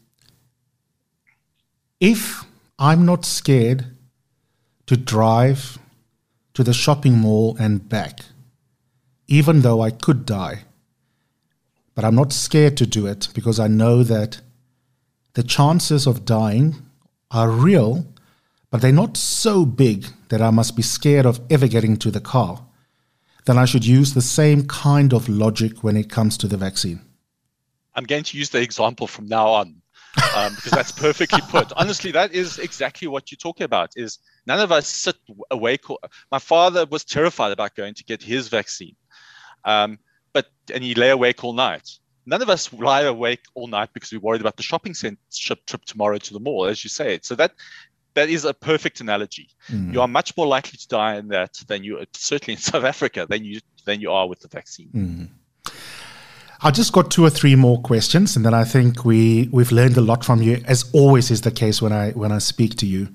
if 1.99 2.43
I'm 2.79 3.05
not 3.05 3.23
scared 3.23 3.94
to 4.87 4.97
drive 4.97 5.77
to 6.53 6.63
the 6.63 6.73
shopping 6.73 7.17
mall 7.17 7.55
and 7.59 7.87
back, 7.89 8.21
even 9.27 9.61
though 9.61 9.81
I 9.81 9.91
could 9.91 10.25
die. 10.25 10.63
But 11.95 12.05
I'm 12.05 12.15
not 12.15 12.33
scared 12.33 12.77
to 12.77 12.85
do 12.85 13.07
it 13.07 13.29
because 13.33 13.59
I 13.59 13.67
know 13.67 14.03
that 14.03 14.41
the 15.33 15.43
chances 15.43 16.07
of 16.07 16.25
dying 16.25 16.75
are 17.31 17.49
real, 17.49 18.05
but 18.69 18.81
they're 18.81 18.91
not 18.91 19.17
so 19.17 19.65
big 19.65 20.07
that 20.29 20.41
I 20.41 20.49
must 20.49 20.75
be 20.75 20.81
scared 20.81 21.25
of 21.25 21.39
ever 21.49 21.67
getting 21.67 21.97
to 21.97 22.11
the 22.11 22.21
car. 22.21 22.65
Then 23.45 23.57
I 23.57 23.65
should 23.65 23.85
use 23.85 24.13
the 24.13 24.21
same 24.21 24.65
kind 24.65 25.13
of 25.13 25.29
logic 25.29 25.83
when 25.83 25.97
it 25.97 26.09
comes 26.09 26.37
to 26.37 26.47
the 26.47 26.57
vaccine. 26.57 27.01
I'm 27.95 28.05
going 28.05 28.23
to 28.23 28.37
use 28.37 28.49
the 28.49 28.61
example 28.61 29.07
from 29.07 29.27
now 29.27 29.47
on 29.47 29.81
um, 30.35 30.55
because 30.55 30.71
that's 30.71 30.91
perfectly 30.91 31.41
put. 31.49 31.71
Honestly, 31.77 32.11
that 32.11 32.33
is 32.33 32.59
exactly 32.59 33.07
what 33.07 33.31
you're 33.31 33.37
talking 33.37 33.65
about. 33.65 33.91
Is 33.95 34.19
none 34.45 34.59
of 34.59 34.71
us 34.71 34.87
sit 34.87 35.15
awake. 35.51 35.85
My 36.31 36.39
father 36.39 36.85
was 36.85 37.03
terrified 37.03 37.51
about 37.51 37.75
going 37.75 37.93
to 37.95 38.03
get 38.03 38.21
his 38.21 38.47
vaccine, 38.47 38.95
um, 39.63 39.99
but 40.33 40.47
and 40.73 40.83
he 40.83 40.95
lay 40.95 41.09
awake 41.09 41.43
all 41.43 41.53
night. 41.53 41.89
None 42.27 42.41
of 42.41 42.49
us 42.49 42.73
lie 42.73 43.01
awake 43.01 43.41
all 43.53 43.67
night 43.67 43.89
because 43.93 44.11
we're 44.11 44.19
worried 44.19 44.41
about 44.41 44.57
the 44.57 44.63
shopping 44.63 44.95
center 44.95 45.19
trip 45.35 45.85
tomorrow 45.85 46.17
to 46.17 46.33
the 46.33 46.39
mall, 46.39 46.65
as 46.65 46.83
you 46.83 46.89
say. 46.89 47.19
So 47.21 47.35
that 47.35 47.53
that 48.15 48.29
is 48.29 48.45
a 48.45 48.53
perfect 48.53 49.01
analogy. 49.01 49.49
Mm. 49.69 49.93
You 49.93 50.01
are 50.01 50.07
much 50.07 50.35
more 50.35 50.47
likely 50.47 50.77
to 50.77 50.87
die 50.87 51.17
in 51.17 51.27
that 51.29 51.53
than 51.67 51.83
you 51.83 52.03
certainly 52.13 52.53
in 52.53 52.59
South 52.71 52.83
Africa 52.83 53.27
than 53.29 53.43
you 53.43 53.59
than 53.85 54.01
you 54.01 54.11
are 54.11 54.27
with 54.27 54.39
the 54.39 54.47
vaccine. 54.47 54.89
Mm. 54.93 55.29
I 56.61 56.71
just 56.71 56.93
got 56.93 57.11
two 57.11 57.23
or 57.23 57.29
three 57.29 57.55
more 57.55 57.79
questions, 57.81 58.35
and 58.35 58.45
then 58.45 58.53
I 58.53 58.63
think 58.63 59.05
we 59.05 59.49
we've 59.51 59.71
learned 59.71 59.97
a 59.97 60.01
lot 60.01 60.25
from 60.25 60.41
you, 60.41 60.63
as 60.65 60.89
always 60.93 61.29
is 61.29 61.41
the 61.41 61.51
case 61.51 61.81
when 61.81 61.93
I 61.93 62.11
when 62.11 62.31
I 62.31 62.39
speak 62.39 62.75
to 62.77 62.87
you. 62.87 63.09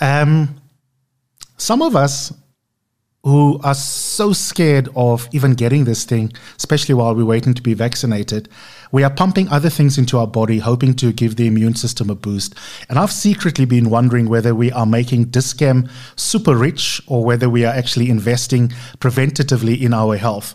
Um, 0.00 0.59
some 1.60 1.82
of 1.82 1.94
us 1.94 2.32
who 3.22 3.60
are 3.62 3.74
so 3.74 4.32
scared 4.32 4.88
of 4.96 5.28
even 5.32 5.52
getting 5.52 5.84
this 5.84 6.04
thing, 6.04 6.32
especially 6.56 6.94
while 6.94 7.14
we're 7.14 7.24
waiting 7.24 7.52
to 7.52 7.60
be 7.60 7.74
vaccinated, 7.74 8.48
we 8.92 9.04
are 9.04 9.10
pumping 9.10 9.46
other 9.48 9.68
things 9.68 9.98
into 9.98 10.16
our 10.16 10.26
body, 10.26 10.58
hoping 10.58 10.94
to 10.94 11.12
give 11.12 11.36
the 11.36 11.46
immune 11.46 11.74
system 11.74 12.08
a 12.08 12.14
boost. 12.14 12.54
And 12.88 12.98
I've 12.98 13.12
secretly 13.12 13.66
been 13.66 13.90
wondering 13.90 14.30
whether 14.30 14.54
we 14.54 14.72
are 14.72 14.86
making 14.86 15.26
Dis-Chem 15.26 15.86
super 16.16 16.56
rich 16.56 17.02
or 17.06 17.22
whether 17.22 17.50
we 17.50 17.66
are 17.66 17.74
actually 17.74 18.08
investing 18.08 18.68
preventatively 18.98 19.78
in 19.78 19.92
our 19.92 20.16
health. 20.16 20.54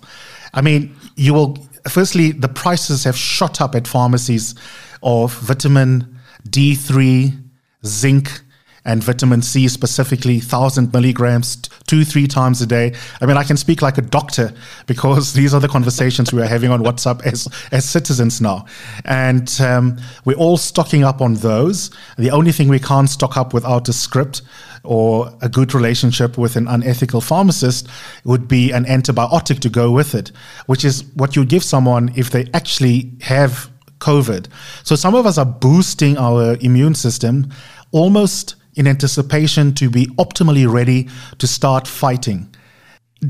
I 0.55 0.61
mean, 0.61 0.95
you 1.15 1.35
will 1.35 1.67
firstly, 1.87 2.31
the 2.31 2.49
prices 2.49 3.03
have 3.03 3.15
shot 3.15 3.61
up 3.61 3.75
at 3.75 3.87
pharmacies 3.87 4.55
of 5.03 5.33
vitamin 5.35 6.17
D3, 6.49 7.43
zinc, 7.85 8.41
and 8.85 9.03
vitamin 9.03 9.41
C 9.41 9.67
specifically, 9.67 10.37
1,000 10.37 10.93
milligrams, 10.93 11.57
two, 11.87 12.05
three 12.05 12.27
times 12.27 12.61
a 12.61 12.67
day. 12.67 12.93
I 13.19 13.25
mean, 13.25 13.37
I 13.37 13.43
can 13.43 13.57
speak 13.57 13.81
like 13.81 13.97
a 13.97 14.01
doctor 14.01 14.53
because 14.85 15.33
these 15.39 15.53
are 15.53 15.59
the 15.59 15.67
conversations 15.67 16.31
we 16.31 16.41
are 16.41 16.47
having 16.47 16.71
on 16.71 16.83
WhatsApp 16.83 17.25
as, 17.25 17.47
as 17.71 17.87
citizens 17.87 18.41
now. 18.41 18.65
And 19.03 19.49
um, 19.59 19.97
we're 20.23 20.37
all 20.37 20.57
stocking 20.57 21.03
up 21.03 21.21
on 21.21 21.35
those. 21.35 21.89
The 22.17 22.31
only 22.31 22.51
thing 22.51 22.69
we 22.69 22.79
can't 22.79 23.09
stock 23.09 23.37
up 23.37 23.53
without 23.53 23.89
a 23.89 23.93
script 23.93 24.41
or 24.83 25.31
a 25.41 25.49
good 25.49 25.73
relationship 25.73 26.37
with 26.37 26.55
an 26.55 26.67
unethical 26.67 27.21
pharmacist 27.21 27.87
would 28.23 28.47
be 28.47 28.71
an 28.71 28.85
antibiotic 28.85 29.59
to 29.59 29.69
go 29.69 29.91
with 29.91 30.13
it, 30.13 30.31
which 30.67 30.85
is 30.85 31.03
what 31.15 31.35
you 31.35 31.43
give 31.43 31.63
someone 31.63 32.11
if 32.15 32.29
they 32.29 32.47
actually 32.53 33.11
have 33.21 33.71
COVID. 33.99 34.47
So 34.83 34.95
some 34.95 35.15
of 35.15 35.25
us 35.25 35.37
are 35.37 35.45
boosting 35.45 36.17
our 36.17 36.57
immune 36.61 36.95
system 36.95 37.51
almost 37.91 38.55
in 38.75 38.87
anticipation 38.87 39.73
to 39.75 39.89
be 39.89 40.07
optimally 40.17 40.71
ready 40.71 41.09
to 41.39 41.47
start 41.47 41.87
fighting. 41.87 42.53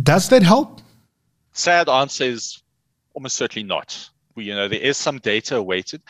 Does 0.04 0.30
that 0.30 0.44
help? 0.44 0.82
Sad 1.54 1.88
answer 1.88 2.26
is 2.26 2.62
almost 3.14 3.38
certainly 3.38 3.66
not. 3.66 4.10
We, 4.36 4.46
you 4.46 4.56
know, 4.56 4.68
there 4.68 4.80
is 4.80 4.98
some 4.98 5.20
data 5.20 5.56
awaited. 5.56 6.02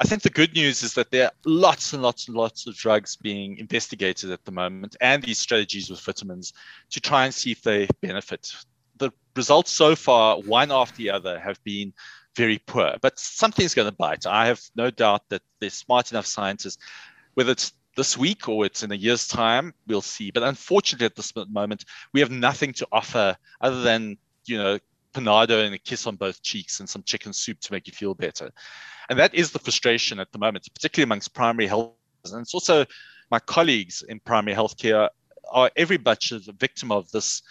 I 0.00 0.04
think 0.04 0.22
the 0.22 0.30
good 0.30 0.54
news 0.54 0.82
is 0.82 0.94
that 0.94 1.10
there 1.10 1.26
are 1.26 1.32
lots 1.44 1.92
and 1.92 2.02
lots 2.02 2.26
and 2.26 2.36
lots 2.36 2.66
of 2.66 2.76
drugs 2.76 3.16
being 3.16 3.56
investigated 3.58 4.30
at 4.30 4.44
the 4.44 4.50
moment 4.50 4.96
and 5.00 5.22
these 5.22 5.38
strategies 5.38 5.88
with 5.88 6.00
vitamins 6.00 6.52
to 6.90 7.00
try 7.00 7.24
and 7.24 7.32
see 7.32 7.52
if 7.52 7.62
they 7.62 7.88
benefit. 8.02 8.52
The 8.98 9.12
results 9.36 9.70
so 9.70 9.94
far, 9.94 10.38
one 10.40 10.72
after 10.72 10.96
the 10.96 11.10
other, 11.10 11.38
have 11.38 11.62
been 11.64 11.92
very 12.36 12.58
poor, 12.58 12.96
but 13.00 13.18
something's 13.18 13.74
going 13.74 13.88
to 13.88 13.96
bite. 13.96 14.26
I 14.26 14.46
have 14.46 14.60
no 14.74 14.90
doubt 14.90 15.22
that 15.28 15.42
they're 15.60 15.70
smart 15.70 16.10
enough 16.10 16.26
scientists, 16.26 16.82
whether 17.34 17.52
it's 17.52 17.72
this 17.96 18.16
week 18.16 18.48
or 18.48 18.66
it's 18.66 18.82
in 18.82 18.92
a 18.92 18.96
year's 18.96 19.26
time, 19.28 19.74
we'll 19.86 20.00
see. 20.00 20.30
But 20.30 20.42
unfortunately, 20.42 21.06
at 21.06 21.16
this 21.16 21.32
moment, 21.48 21.84
we 22.12 22.20
have 22.20 22.30
nothing 22.30 22.72
to 22.74 22.88
offer 22.92 23.36
other 23.60 23.82
than, 23.82 24.16
you 24.46 24.58
know, 24.58 24.78
panado 25.12 25.64
and 25.64 25.74
a 25.74 25.78
kiss 25.78 26.06
on 26.06 26.16
both 26.16 26.42
cheeks 26.42 26.80
and 26.80 26.88
some 26.88 27.02
chicken 27.04 27.32
soup 27.32 27.60
to 27.60 27.72
make 27.72 27.86
you 27.86 27.92
feel 27.92 28.14
better. 28.14 28.50
And 29.08 29.18
that 29.18 29.34
is 29.34 29.52
the 29.52 29.58
frustration 29.58 30.18
at 30.18 30.32
the 30.32 30.38
moment, 30.38 30.68
particularly 30.74 31.04
amongst 31.04 31.34
primary 31.34 31.66
health. 31.66 31.92
And 32.24 32.42
it's 32.42 32.54
also 32.54 32.84
my 33.30 33.38
colleagues 33.38 34.02
in 34.08 34.20
primary 34.20 34.56
healthcare 34.56 35.08
are 35.52 35.70
every 35.76 35.98
much 35.98 36.32
a 36.32 36.40
victim 36.58 36.90
of 36.90 37.10
this 37.12 37.42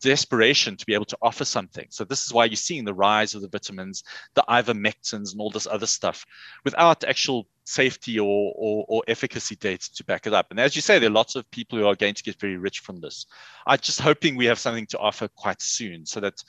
desperation 0.00 0.76
to 0.76 0.86
be 0.86 0.94
able 0.94 1.04
to 1.04 1.18
offer 1.22 1.44
something. 1.44 1.86
So 1.90 2.04
this 2.04 2.24
is 2.24 2.32
why 2.32 2.46
you're 2.46 2.56
seeing 2.56 2.84
the 2.84 2.94
rise 2.94 3.34
of 3.34 3.42
the 3.42 3.48
vitamins, 3.48 4.02
the 4.34 4.44
ivermectins, 4.48 5.32
and 5.32 5.40
all 5.40 5.50
this 5.50 5.66
other 5.66 5.86
stuff, 5.86 6.24
without 6.64 7.04
actual 7.04 7.46
safety 7.64 8.18
or, 8.18 8.52
or, 8.56 8.84
or 8.88 9.02
efficacy 9.08 9.56
data 9.56 9.92
to 9.94 10.04
back 10.04 10.26
it 10.26 10.32
up. 10.32 10.50
And 10.50 10.58
as 10.58 10.74
you 10.74 10.82
say, 10.82 10.98
there 10.98 11.08
are 11.08 11.12
lots 11.12 11.36
of 11.36 11.50
people 11.50 11.78
who 11.78 11.86
are 11.86 11.94
going 11.94 12.14
to 12.14 12.22
get 12.22 12.40
very 12.40 12.56
rich 12.56 12.80
from 12.80 13.00
this. 13.00 13.26
I'm 13.66 13.78
just 13.78 14.00
hoping 14.00 14.36
we 14.36 14.46
have 14.46 14.58
something 14.58 14.86
to 14.86 14.98
offer 14.98 15.28
quite 15.28 15.62
soon, 15.62 16.06
so 16.06 16.20
that 16.20 16.42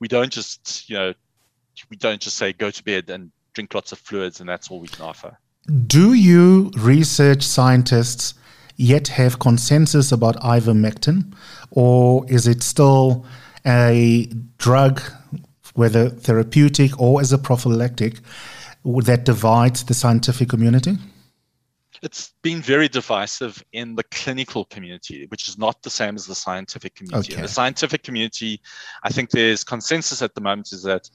we 0.00 0.08
don't 0.08 0.32
just 0.32 0.88
you 0.88 0.96
know 0.96 1.14
we 1.90 1.96
don't 1.96 2.20
just 2.20 2.36
say 2.36 2.52
go 2.52 2.70
to 2.70 2.84
bed 2.84 3.10
and 3.10 3.30
drink 3.52 3.74
lots 3.74 3.92
of 3.92 3.98
fluids, 3.98 4.40
and 4.40 4.48
that's 4.48 4.70
all 4.70 4.80
we 4.80 4.88
can 4.88 5.04
offer. 5.04 5.36
Do 5.86 6.12
you 6.12 6.70
research 6.76 7.42
scientists 7.42 8.34
yet 8.76 9.08
have 9.08 9.38
consensus 9.38 10.12
about 10.12 10.36
ivermectin, 10.40 11.32
or 11.70 12.24
is 12.30 12.46
it 12.46 12.62
still 12.62 13.26
a 13.66 14.30
drug, 14.58 15.00
whether 15.74 16.10
therapeutic 16.10 16.98
or 17.00 17.20
as 17.20 17.32
a 17.32 17.38
prophylactic, 17.38 18.20
that 18.84 19.24
divides 19.24 19.84
the 19.84 19.94
scientific 19.94 20.48
community? 20.48 20.96
It's 22.02 22.34
been 22.42 22.60
very 22.60 22.88
divisive 22.88 23.64
in 23.72 23.94
the 23.94 24.02
clinical 24.04 24.66
community, 24.66 25.26
which 25.28 25.48
is 25.48 25.56
not 25.56 25.82
the 25.82 25.90
same 25.90 26.16
as 26.16 26.26
the 26.26 26.34
scientific 26.34 26.94
community. 26.96 27.32
Okay. 27.32 27.42
The 27.42 27.48
scientific 27.48 28.02
community, 28.02 28.60
I 29.02 29.08
think 29.08 29.30
there's 29.30 29.64
consensus 29.64 30.20
at 30.20 30.34
the 30.34 30.42
moment 30.42 30.72
is 30.72 30.82
that 30.82 31.08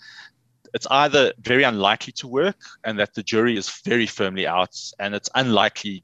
it's 0.74 0.88
either 0.90 1.34
very 1.42 1.64
unlikely 1.64 2.14
to 2.14 2.28
work 2.28 2.58
and 2.84 2.98
that 3.00 3.14
the 3.14 3.24
jury 3.24 3.58
is 3.58 3.70
very 3.86 4.08
firmly 4.08 4.48
out 4.48 4.76
and 5.00 5.14
it's 5.14 5.30
unlikely 5.36 6.04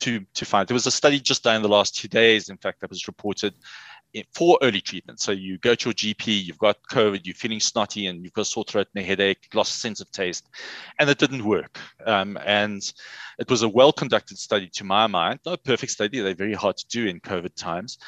to 0.00 0.24
to 0.34 0.44
find. 0.44 0.68
There 0.68 0.74
was 0.74 0.86
a 0.86 0.90
study 0.90 1.20
just 1.20 1.44
done 1.44 1.56
in 1.56 1.62
the 1.62 1.68
last 1.68 1.96
two 1.96 2.08
days 2.08 2.48
in 2.48 2.56
fact 2.56 2.80
that 2.80 2.90
was 2.90 3.06
reported 3.08 3.54
for 4.34 4.58
early 4.62 4.80
treatment. 4.80 5.20
So 5.20 5.32
you 5.32 5.58
go 5.58 5.74
to 5.74 5.88
your 5.88 5.94
GP, 5.94 6.44
you've 6.44 6.58
got 6.58 6.76
COVID, 6.90 7.20
you're 7.24 7.34
feeling 7.34 7.60
snotty, 7.60 8.06
and 8.06 8.24
you've 8.24 8.32
got 8.32 8.46
sore 8.46 8.64
throat 8.64 8.88
and 8.94 9.02
a 9.02 9.06
headache, 9.06 9.48
lost 9.54 9.80
sense 9.80 10.00
of 10.00 10.10
taste, 10.10 10.48
and 10.98 11.08
it 11.08 11.18
didn't 11.18 11.44
work. 11.44 11.78
Um, 12.06 12.38
and 12.44 12.82
it 13.38 13.50
was 13.50 13.62
a 13.62 13.68
well-conducted 13.68 14.38
study, 14.38 14.68
to 14.74 14.84
my 14.84 15.06
mind, 15.06 15.40
not 15.46 15.54
a 15.54 15.58
perfect 15.58 15.92
study. 15.92 16.20
They're 16.20 16.34
very 16.34 16.54
hard 16.54 16.76
to 16.78 16.86
do 16.88 17.06
in 17.06 17.20
COVID 17.20 17.54
times, 17.54 17.98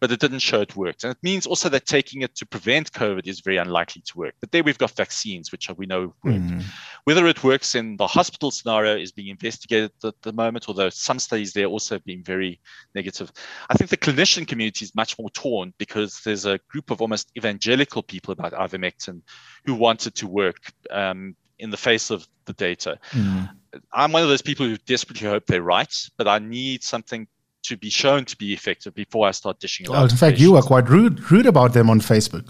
but 0.00 0.10
it 0.10 0.18
didn't 0.18 0.40
show 0.40 0.60
it 0.60 0.76
worked. 0.76 1.04
And 1.04 1.12
it 1.12 1.18
means 1.22 1.46
also 1.46 1.68
that 1.68 1.86
taking 1.86 2.22
it 2.22 2.34
to 2.36 2.46
prevent 2.46 2.92
COVID 2.92 3.26
is 3.26 3.40
very 3.40 3.58
unlikely 3.58 4.02
to 4.06 4.18
work. 4.18 4.34
But 4.40 4.50
there 4.50 4.64
we've 4.64 4.78
got 4.78 4.96
vaccines, 4.96 5.52
which 5.52 5.68
we 5.76 5.86
know 5.86 6.14
work. 6.24 6.34
Mm. 6.34 6.64
Whether 7.04 7.26
it 7.28 7.44
works 7.44 7.74
in 7.74 7.96
the 7.96 8.06
hospital 8.06 8.50
scenario 8.50 8.96
is 8.96 9.12
being 9.12 9.28
investigated 9.28 9.92
at 10.04 10.20
the 10.22 10.32
moment, 10.32 10.64
although 10.68 10.90
some 10.90 11.18
studies 11.18 11.52
there 11.52 11.66
also 11.66 11.94
have 11.94 12.04
been 12.04 12.24
very 12.24 12.60
negative. 12.94 13.32
I 13.68 13.74
think 13.74 13.90
the 13.90 13.96
clinician 13.96 14.46
community 14.46 14.84
is 14.84 14.94
much 14.94 15.18
more 15.18 15.30
torn 15.50 15.74
because 15.78 16.20
there's 16.24 16.46
a 16.46 16.58
group 16.68 16.90
of 16.90 17.00
almost 17.00 17.30
evangelical 17.36 18.02
people 18.02 18.32
about 18.32 18.52
ivermectin 18.52 19.22
who 19.64 19.74
wanted 19.74 20.14
to 20.14 20.26
work 20.26 20.72
um, 20.90 21.34
in 21.58 21.70
the 21.70 21.76
face 21.76 22.10
of 22.10 22.26
the 22.46 22.52
data. 22.52 22.98
Mm. 23.10 23.50
I'm 23.92 24.12
one 24.12 24.22
of 24.22 24.28
those 24.28 24.42
people 24.42 24.66
who 24.66 24.76
desperately 24.76 25.28
hope 25.28 25.46
they're 25.46 25.62
right, 25.62 25.94
but 26.16 26.26
I 26.26 26.38
need 26.38 26.82
something 26.82 27.26
to 27.62 27.76
be 27.76 27.90
shown 27.90 28.24
to 28.24 28.36
be 28.36 28.52
effective 28.52 28.94
before 28.94 29.28
I 29.28 29.32
start 29.32 29.60
dishing 29.60 29.86
it 29.86 29.92
out. 29.92 30.10
in 30.10 30.16
fact, 30.16 30.38
you 30.38 30.52
were 30.52 30.62
quite 30.62 30.88
rude 30.88 31.30
rude 31.30 31.46
about 31.46 31.72
them 31.72 31.90
on 31.90 32.00
Facebook. 32.00 32.48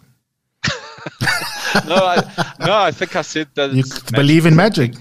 no, 1.86 1.96
I, 1.96 2.54
no, 2.60 2.76
I 2.78 2.90
think 2.92 3.16
I 3.16 3.22
said 3.22 3.48
that 3.54 3.72
you 3.72 3.84
believe 4.12 4.46
in 4.46 4.54
magic. 4.54 4.94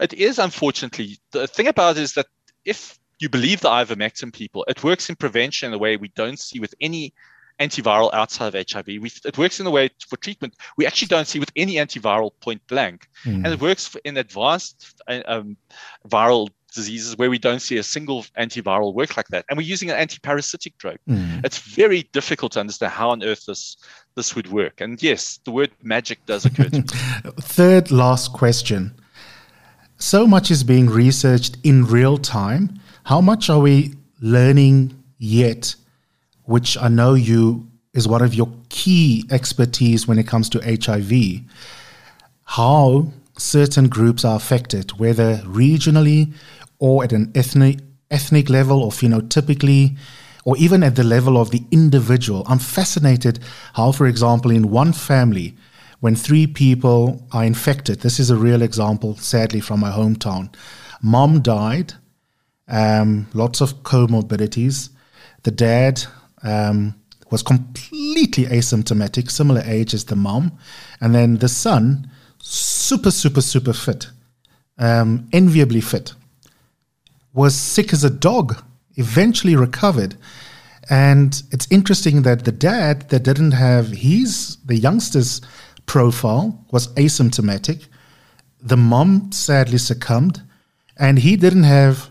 It 0.00 0.12
is 0.12 0.38
unfortunately 0.38 1.18
the 1.30 1.46
thing 1.46 1.68
about 1.68 1.96
it 1.96 2.02
is 2.02 2.14
that 2.14 2.26
if 2.64 2.98
you 3.18 3.28
believe 3.28 3.60
the 3.60 3.68
ivermectin 3.68 4.32
people, 4.32 4.64
it 4.68 4.84
works 4.84 5.08
in 5.08 5.16
prevention 5.16 5.68
in 5.68 5.74
a 5.74 5.78
way 5.78 5.96
we 5.96 6.08
don't 6.14 6.38
see 6.38 6.60
with 6.60 6.74
any 6.80 7.14
antiviral 7.60 8.12
outside 8.12 8.54
of 8.54 8.70
HIV. 8.70 8.86
We, 8.86 9.10
it 9.24 9.38
works 9.38 9.60
in 9.60 9.66
a 9.66 9.70
way 9.70 9.90
for 10.08 10.16
treatment 10.16 10.54
we 10.76 10.86
actually 10.86 11.08
don't 11.08 11.26
see 11.26 11.38
with 11.38 11.50
any 11.56 11.74
antiviral 11.74 12.32
point 12.40 12.60
blank. 12.66 13.08
Mm. 13.24 13.44
And 13.44 13.46
it 13.46 13.60
works 13.60 13.96
in 14.04 14.16
advanced 14.18 15.00
um, 15.08 15.56
viral 16.08 16.48
diseases 16.74 17.16
where 17.16 17.30
we 17.30 17.38
don't 17.38 17.60
see 17.60 17.78
a 17.78 17.82
single 17.82 18.24
antiviral 18.38 18.94
work 18.94 19.16
like 19.16 19.28
that. 19.28 19.46
And 19.48 19.56
we're 19.56 19.66
using 19.66 19.90
an 19.90 19.96
antiparasitic 19.96 20.76
drug. 20.76 20.98
Mm. 21.08 21.44
It's 21.44 21.58
very 21.58 22.02
difficult 22.12 22.52
to 22.52 22.60
understand 22.60 22.92
how 22.92 23.10
on 23.10 23.24
earth 23.24 23.46
this 23.46 23.76
this 24.14 24.34
would 24.34 24.50
work. 24.50 24.80
And 24.80 25.02
yes, 25.02 25.40
the 25.44 25.50
word 25.50 25.70
magic 25.82 26.24
does 26.26 26.44
occur 26.44 26.68
to 26.68 26.78
me. 26.78 26.84
Third 27.40 27.90
last 27.90 28.32
question. 28.32 28.94
So 29.98 30.26
much 30.26 30.50
is 30.50 30.62
being 30.62 30.88
researched 30.88 31.56
in 31.62 31.86
real 31.86 32.18
time. 32.18 32.80
How 33.06 33.20
much 33.20 33.48
are 33.50 33.60
we 33.60 33.94
learning 34.20 35.00
yet, 35.16 35.76
which 36.42 36.76
I 36.76 36.88
know 36.88 37.14
you 37.14 37.70
is 37.94 38.08
one 38.08 38.20
of 38.20 38.34
your 38.34 38.52
key 38.68 39.24
expertise 39.30 40.08
when 40.08 40.18
it 40.18 40.26
comes 40.26 40.48
to 40.48 40.58
HIV? 40.58 41.42
How 42.42 43.12
certain 43.38 43.86
groups 43.86 44.24
are 44.24 44.34
affected, 44.34 44.98
whether 44.98 45.36
regionally 45.44 46.34
or 46.80 47.04
at 47.04 47.12
an 47.12 47.30
ethnic 47.36 47.78
ethnic 48.10 48.50
level 48.50 48.82
or 48.82 48.90
phenotypically 48.90 49.96
or 50.44 50.56
even 50.56 50.82
at 50.82 50.96
the 50.96 51.04
level 51.04 51.40
of 51.40 51.52
the 51.52 51.62
individual. 51.70 52.42
I'm 52.48 52.58
fascinated 52.58 53.38
how, 53.74 53.92
for 53.92 54.08
example, 54.08 54.50
in 54.50 54.72
one 54.72 54.92
family, 54.92 55.56
when 56.00 56.16
three 56.16 56.48
people 56.48 57.24
are 57.30 57.44
infected, 57.44 58.00
this 58.00 58.18
is 58.18 58.30
a 58.30 58.36
real 58.36 58.62
example, 58.62 59.14
sadly, 59.14 59.60
from 59.60 59.78
my 59.78 59.92
hometown. 59.92 60.52
Mom 61.00 61.40
died, 61.40 61.94
um, 62.68 63.28
lots 63.34 63.60
of 63.60 63.82
comorbidities. 63.82 64.90
The 65.42 65.50
dad 65.50 66.02
um, 66.42 66.94
was 67.30 67.42
completely 67.42 68.44
asymptomatic, 68.44 69.30
similar 69.30 69.62
age 69.64 69.94
as 69.94 70.04
the 70.04 70.16
mom. 70.16 70.58
And 71.00 71.14
then 71.14 71.36
the 71.36 71.48
son, 71.48 72.10
super, 72.38 73.10
super, 73.10 73.40
super 73.40 73.72
fit, 73.72 74.08
um, 74.78 75.28
enviably 75.32 75.80
fit, 75.80 76.14
was 77.32 77.54
sick 77.54 77.92
as 77.92 78.04
a 78.04 78.10
dog, 78.10 78.62
eventually 78.96 79.56
recovered. 79.56 80.16
And 80.88 81.42
it's 81.50 81.66
interesting 81.70 82.22
that 82.22 82.44
the 82.44 82.52
dad 82.52 83.08
that 83.10 83.24
didn't 83.24 83.52
have 83.52 83.88
his, 83.88 84.56
the 84.64 84.76
youngster's 84.76 85.40
profile 85.86 86.64
was 86.70 86.88
asymptomatic. 86.94 87.86
The 88.60 88.76
mom 88.76 89.32
sadly 89.32 89.78
succumbed, 89.78 90.42
and 90.96 91.18
he 91.18 91.36
didn't 91.36 91.64
have 91.64 92.10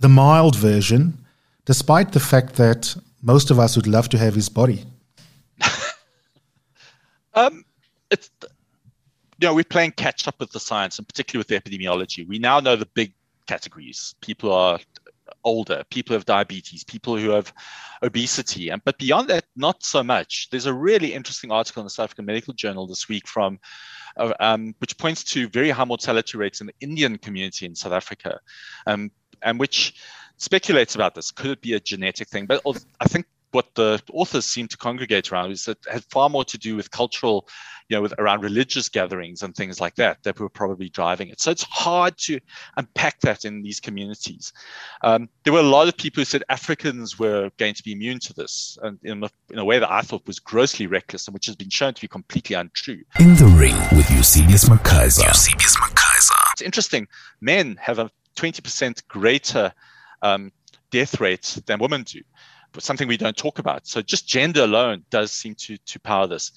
the 0.00 0.08
mild 0.08 0.56
version, 0.56 1.18
despite 1.64 2.12
the 2.12 2.20
fact 2.20 2.56
that 2.56 2.96
most 3.22 3.50
of 3.50 3.58
us 3.58 3.76
would 3.76 3.86
love 3.86 4.08
to 4.10 4.18
have 4.18 4.34
his 4.34 4.48
body. 4.48 4.84
um, 7.34 7.64
it's 8.10 8.30
you 9.38 9.48
know 9.48 9.54
we're 9.54 9.64
playing 9.64 9.92
catch 9.92 10.28
up 10.28 10.38
with 10.38 10.50
the 10.52 10.60
science, 10.60 10.98
and 10.98 11.06
particularly 11.06 11.40
with 11.40 11.48
the 11.48 11.60
epidemiology. 11.60 12.26
We 12.26 12.38
now 12.38 12.60
know 12.60 12.76
the 12.76 12.86
big 12.86 13.12
categories. 13.46 14.14
People 14.20 14.52
are 14.52 14.78
older, 15.44 15.84
people 15.90 16.12
who 16.12 16.18
have 16.18 16.24
diabetes, 16.24 16.84
people 16.84 17.16
who 17.16 17.30
have 17.30 17.52
obesity. 18.02 18.68
And 18.68 18.82
but 18.84 18.98
beyond 18.98 19.28
that, 19.28 19.44
not 19.56 19.82
so 19.82 20.02
much. 20.02 20.48
There's 20.50 20.66
a 20.66 20.74
really 20.74 21.14
interesting 21.14 21.50
article 21.50 21.80
in 21.80 21.86
the 21.86 21.90
South 21.90 22.04
African 22.04 22.26
Medical 22.26 22.54
Journal 22.54 22.86
this 22.86 23.08
week 23.08 23.26
from 23.26 23.58
uh, 24.16 24.32
um, 24.40 24.74
which 24.78 24.96
points 24.98 25.22
to 25.24 25.48
very 25.48 25.70
high 25.70 25.84
mortality 25.84 26.38
rates 26.38 26.60
in 26.60 26.66
the 26.66 26.74
Indian 26.80 27.18
community 27.18 27.66
in 27.66 27.74
South 27.74 27.92
Africa, 27.92 28.40
um, 28.86 29.10
and 29.42 29.58
which 29.58 29.94
speculates 30.36 30.94
about 30.94 31.14
this. 31.14 31.30
Could 31.30 31.50
it 31.50 31.60
be 31.60 31.74
a 31.74 31.80
genetic 31.80 32.28
thing? 32.28 32.46
But 32.46 32.62
I 33.00 33.06
think 33.06 33.26
what 33.52 33.74
the 33.74 34.02
authors 34.12 34.44
seem 34.44 34.68
to 34.68 34.76
congregate 34.76 35.32
around 35.32 35.50
is 35.50 35.64
that 35.64 35.78
had 35.90 36.04
far 36.04 36.28
more 36.28 36.44
to 36.44 36.58
do 36.58 36.76
with 36.76 36.90
cultural, 36.90 37.48
you 37.88 37.96
know, 37.96 38.02
with 38.02 38.12
around 38.18 38.42
religious 38.42 38.90
gatherings 38.90 39.42
and 39.42 39.54
things 39.54 39.80
like 39.80 39.94
that 39.94 40.22
that 40.24 40.38
were 40.38 40.50
probably 40.50 40.90
driving 40.90 41.28
it. 41.28 41.40
So 41.40 41.50
it's 41.50 41.62
hard 41.62 42.18
to 42.18 42.38
unpack 42.76 43.20
that 43.20 43.46
in 43.46 43.62
these 43.62 43.80
communities. 43.80 44.52
Um, 45.02 45.30
there 45.44 45.54
were 45.54 45.60
a 45.60 45.62
lot 45.62 45.88
of 45.88 45.96
people 45.96 46.20
who 46.20 46.26
said 46.26 46.42
Africans 46.50 47.18
were 47.18 47.50
going 47.56 47.72
to 47.72 47.82
be 47.82 47.92
immune 47.92 48.18
to 48.20 48.34
this, 48.34 48.76
and 48.82 48.98
in 49.02 49.24
a, 49.24 49.30
in 49.50 49.58
a 49.58 49.64
way 49.64 49.78
that 49.78 49.90
I 49.90 50.02
thought 50.02 50.26
was 50.26 50.38
grossly 50.38 50.86
reckless 50.86 51.26
and 51.26 51.32
which 51.32 51.46
has 51.46 51.56
been 51.56 51.70
shown 51.70 51.94
to 51.94 52.00
be 52.00 52.08
completely 52.08 52.56
untrue. 52.56 53.02
In 53.18 53.36
the 53.36 53.46
ring 53.46 53.76
with 53.96 54.10
Eusebius 54.10 54.68
McKaiser. 54.68 55.26
Eusebius 55.26 55.76
McKaiser. 55.76 56.52
It's 56.52 56.62
interesting. 56.62 57.08
Men 57.40 57.78
have 57.80 57.98
a 57.98 58.10
20% 58.36 59.06
greater 59.08 59.72
um, 60.22 60.52
death 60.90 61.20
rates 61.20 61.56
than 61.66 61.78
women 61.78 62.02
do 62.04 62.20
but 62.76 62.82
something 62.82 63.08
we 63.08 63.16
don't 63.16 63.36
talk 63.36 63.58
about. 63.58 63.86
So 63.86 64.02
just 64.02 64.28
gender 64.28 64.62
alone 64.62 65.04
does 65.10 65.32
seem 65.32 65.54
to 65.56 65.78
to 65.78 65.98
power 66.00 66.26
this. 66.26 66.52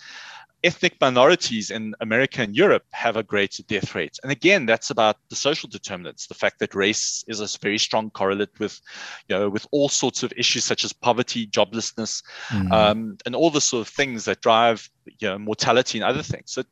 Ethnic 0.61 0.99
minorities 0.99 1.71
in 1.71 1.95
America 2.01 2.41
and 2.41 2.53
Europe 2.53 2.83
have 2.91 3.15
a 3.15 3.23
greater 3.23 3.63
death 3.63 3.95
rate. 3.95 4.19
And 4.23 4.31
again, 4.31 4.65
that's 4.65 4.89
about 4.89 5.15
the 5.29 5.37
social 5.37 5.69
determinants, 5.69 6.27
the 6.27 6.33
fact 6.33 6.59
that 6.59 6.75
race 6.75 7.23
is 7.29 7.39
a 7.39 7.47
very 7.61 7.77
strong 7.77 8.09
correlate 8.09 8.59
with, 8.59 8.81
you 9.29 9.37
know, 9.37 9.49
with 9.49 9.65
all 9.71 9.87
sorts 9.87 10.21
of 10.21 10.33
issues 10.35 10.65
such 10.65 10.83
as 10.83 10.91
poverty, 10.91 11.47
joblessness, 11.47 12.21
mm. 12.49 12.69
um, 12.73 13.17
and 13.25 13.37
all 13.37 13.49
the 13.49 13.61
sort 13.61 13.87
of 13.87 13.93
things 13.93 14.25
that 14.25 14.41
drive, 14.41 14.89
you 15.05 15.29
know, 15.29 15.39
mortality 15.39 15.97
and 15.97 16.03
other 16.03 16.23
things. 16.23 16.51
So 16.51 16.63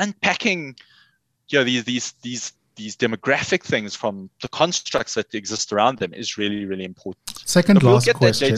unpacking, 0.00 0.74
you 1.48 1.60
know, 1.60 1.64
these 1.64 1.84
these 1.84 2.14
these 2.22 2.52
these 2.76 2.96
demographic 2.96 3.62
things 3.62 3.94
from 3.94 4.30
the 4.42 4.48
constructs 4.48 5.14
that 5.14 5.34
exist 5.34 5.72
around 5.72 5.98
them 5.98 6.12
is 6.14 6.38
really, 6.38 6.64
really 6.64 6.84
important. 6.84 7.38
Second 7.44 7.82
last 7.82 8.06
we'll 8.06 8.14
question. 8.14 8.48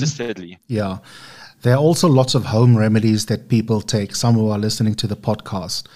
Yeah. 0.66 0.98
There 1.62 1.74
are 1.74 1.78
also 1.78 2.08
lots 2.08 2.34
of 2.34 2.44
home 2.46 2.76
remedies 2.76 3.26
that 3.26 3.48
people 3.48 3.80
take, 3.80 4.14
some 4.14 4.34
who 4.34 4.50
are 4.50 4.58
listening 4.58 4.94
to 4.96 5.06
the 5.06 5.16
podcast. 5.16 5.86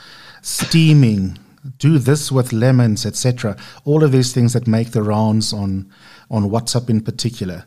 Steaming, 0.41 1.39
do 1.79 1.99
this 1.99 2.33
with 2.33 2.53
lemons, 2.53 3.07
etc. 3.07 3.57
All 3.85 4.03
of 4.03 4.11
these 4.13 4.33
things 4.33 4.53
that 4.55 4.67
make 4.67 4.91
the 4.91 5.03
rounds 5.03 5.53
on 5.53 5.93
on 6.31 6.51
WhatsApp 6.51 6.91
in 6.91 7.01
particular. 7.03 7.65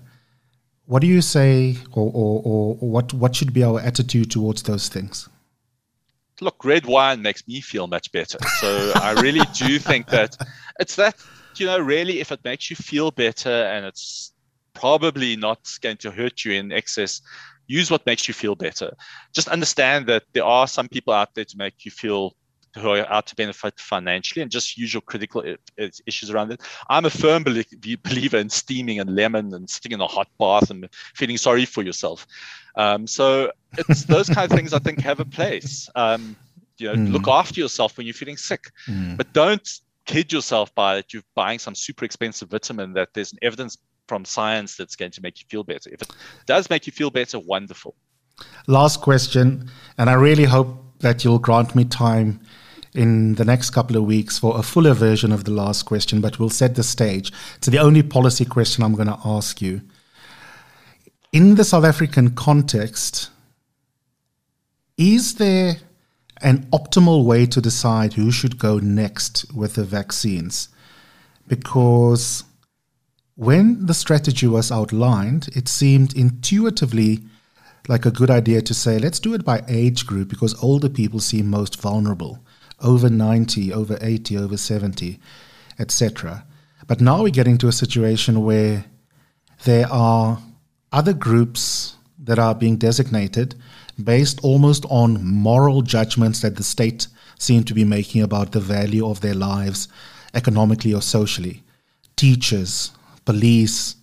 What 0.88 1.02
do 1.02 1.08
you 1.08 1.22
say, 1.22 1.78
or, 1.94 2.12
or, 2.14 2.42
or 2.44 2.76
what 2.76 3.14
what 3.14 3.36
should 3.36 3.54
be 3.54 3.64
our 3.64 3.80
attitude 3.80 4.32
towards 4.32 4.64
those 4.64 4.90
things? 4.90 5.30
Look, 6.42 6.64
red 6.64 6.86
wine 6.86 7.22
makes 7.22 7.48
me 7.48 7.62
feel 7.62 7.88
much 7.88 8.12
better. 8.12 8.38
So 8.60 8.92
I 8.96 9.12
really 9.22 9.46
do 9.54 9.80
think 9.80 10.08
that 10.08 10.36
it's 10.80 10.96
that, 10.96 11.16
you 11.58 11.66
know, 11.66 11.80
really, 11.80 12.20
if 12.20 12.32
it 12.32 12.42
makes 12.44 12.70
you 12.70 12.76
feel 12.76 13.12
better 13.12 13.50
and 13.50 13.86
it's 13.86 14.34
probably 14.74 15.36
not 15.36 15.60
going 15.82 15.98
to 15.98 16.12
hurt 16.12 16.44
you 16.44 16.54
in 16.54 16.72
excess, 16.72 17.22
use 17.68 17.90
what 17.90 18.06
makes 18.06 18.28
you 18.28 18.34
feel 18.34 18.56
better. 18.56 18.94
Just 19.34 19.48
understand 19.48 20.08
that 20.08 20.24
there 20.34 20.46
are 20.46 20.68
some 20.68 20.88
people 20.88 21.14
out 21.14 21.34
there 21.36 21.46
to 21.46 21.58
make 21.58 21.86
you 21.86 21.92
feel 21.92 22.34
who 22.76 22.90
are 22.90 23.12
out 23.12 23.28
to 23.28 23.36
benefit 23.36 23.80
financially 23.80 24.42
and 24.42 24.52
just 24.52 24.78
use 24.78 24.94
your 24.94 25.02
critical 25.02 25.44
issues 25.78 26.30
around 26.30 26.52
it. 26.52 26.62
I'm 26.90 27.06
a 27.06 27.10
firm 27.10 27.44
believer 27.44 28.38
in 28.38 28.50
steaming 28.50 29.00
and 29.00 29.16
lemon 29.16 29.54
and 29.54 29.70
sitting 29.70 29.92
in 29.92 30.02
a 30.02 30.08
hot 30.08 30.28
bath 30.40 30.70
and 30.70 30.88
feeling 31.14 31.38
sorry 31.38 31.66
for 31.66 31.84
yourself. 31.84 32.28
Um, 32.76 33.08
so 33.08 33.52
it's 33.78 34.04
those 34.16 34.30
kind 34.30 34.52
of 34.52 34.58
things 34.58 34.74
I 34.74 34.80
think 34.80 35.00
have 35.02 35.20
a 35.20 35.26
place. 35.26 35.90
Um, 35.96 36.36
you 36.78 36.88
know, 36.88 36.96
mm. 36.96 37.12
look 37.12 37.28
after 37.28 37.60
yourself 37.60 37.98
when 37.98 38.06
you're 38.06 38.14
feeling 38.14 38.38
sick, 38.38 38.72
mm. 38.88 39.16
but 39.16 39.32
don't 39.32 39.68
kid 40.06 40.32
yourself 40.32 40.74
by 40.76 40.96
that 40.96 41.14
you're 41.14 41.24
buying 41.34 41.58
some 41.58 41.74
super 41.74 42.06
expensive 42.06 42.50
vitamin 42.50 42.94
that 42.94 43.10
there's 43.14 43.32
an 43.32 43.40
evidence 43.42 43.78
from 44.08 44.24
science 44.24 44.76
that's 44.76 44.96
going 44.96 45.12
to 45.12 45.22
make 45.22 45.40
you 45.40 45.46
feel 45.50 45.64
better. 45.64 45.90
If 45.92 46.02
it 46.02 46.12
does 46.46 46.70
make 46.70 46.86
you 46.86 46.94
feel 46.94 47.10
better, 47.10 47.40
wonderful. 47.40 47.96
Last 48.68 49.02
question, 49.02 49.72
and 49.98 50.10
I 50.10 50.14
really 50.14 50.44
hope 50.44 51.00
that 51.00 51.24
you'll 51.24 51.40
grant 51.40 51.76
me 51.76 51.86
time 51.86 52.42
in 52.96 53.36
the 53.36 53.46
next 53.46 53.72
couple 53.72 53.98
of 53.98 54.04
weeks 54.04 54.40
for 54.40 54.58
a 54.58 54.64
fuller 54.64 54.94
version 54.94 55.32
of 55.32 55.44
the 55.44 55.52
last 55.52 55.84
question, 55.84 56.22
but 56.22 56.40
we'll 56.40 56.50
set 56.50 56.76
the 56.76 56.84
stage. 56.84 57.32
It's 57.58 57.68
the 57.68 57.80
only 57.80 58.02
policy 58.02 58.46
question 58.46 58.84
I'm 58.84 58.96
going 58.96 59.08
to 59.08 59.20
ask 59.26 59.62
you. 59.62 59.82
In 61.34 61.56
the 61.56 61.66
South 61.66 61.84
African 61.84 62.32
context, 62.32 63.30
is 64.98 65.36
there 65.36 65.76
an 66.42 66.68
optimal 66.72 67.26
way 67.26 67.46
to 67.48 67.60
decide 67.60 68.14
who 68.14 68.32
should 68.32 68.58
go 68.58 68.80
next 68.80 69.46
with 69.54 69.76
the 69.76 69.84
vaccines? 69.84 70.70
Because 71.48 72.46
when 73.36 73.86
the 73.88 73.94
strategy 73.94 74.48
was 74.48 74.72
outlined, 74.72 75.50
it 75.54 75.68
seemed 75.68 76.16
intuitively 76.16 77.24
like 77.90 78.06
a 78.06 78.12
good 78.12 78.32
idea 78.32 78.62
to 78.62 78.74
say, 78.74 78.98
let's 78.98 79.20
do 79.20 79.34
it 79.34 79.44
by 79.44 79.64
age 79.68 80.08
group 80.08 80.30
because 80.30 80.62
older 80.64 80.90
people 80.90 81.20
seem 81.20 81.50
most 81.50 81.80
vulnerable 81.80 82.45
over 82.86 83.10
90, 83.10 83.74
over 83.74 83.98
80, 84.00 84.38
over 84.38 84.56
70, 84.56 85.20
etc. 85.80 86.46
But 86.88 87.02
now 87.02 87.24
we're 87.24 87.30
getting 87.30 87.58
to 87.58 87.68
a 87.68 87.74
situation 87.74 88.46
where 88.46 88.86
there 89.64 89.88
are 89.92 90.40
other 90.92 91.14
groups 91.14 91.96
that 92.20 92.40
are 92.40 92.56
being 92.56 92.78
designated 92.78 93.56
based 94.02 94.40
almost 94.44 94.86
on 94.90 95.26
moral 95.26 95.82
judgments 95.82 96.42
that 96.42 96.58
the 96.58 96.64
state 96.64 97.08
seem 97.40 97.64
to 97.64 97.74
be 97.74 97.84
making 97.84 98.22
about 98.22 98.52
the 98.52 98.60
value 98.60 99.06
of 99.08 99.22
their 99.22 99.34
lives 99.34 99.88
economically 100.34 100.94
or 100.94 101.02
socially. 101.02 101.64
Teachers, 102.16 102.92
police, 103.26 103.96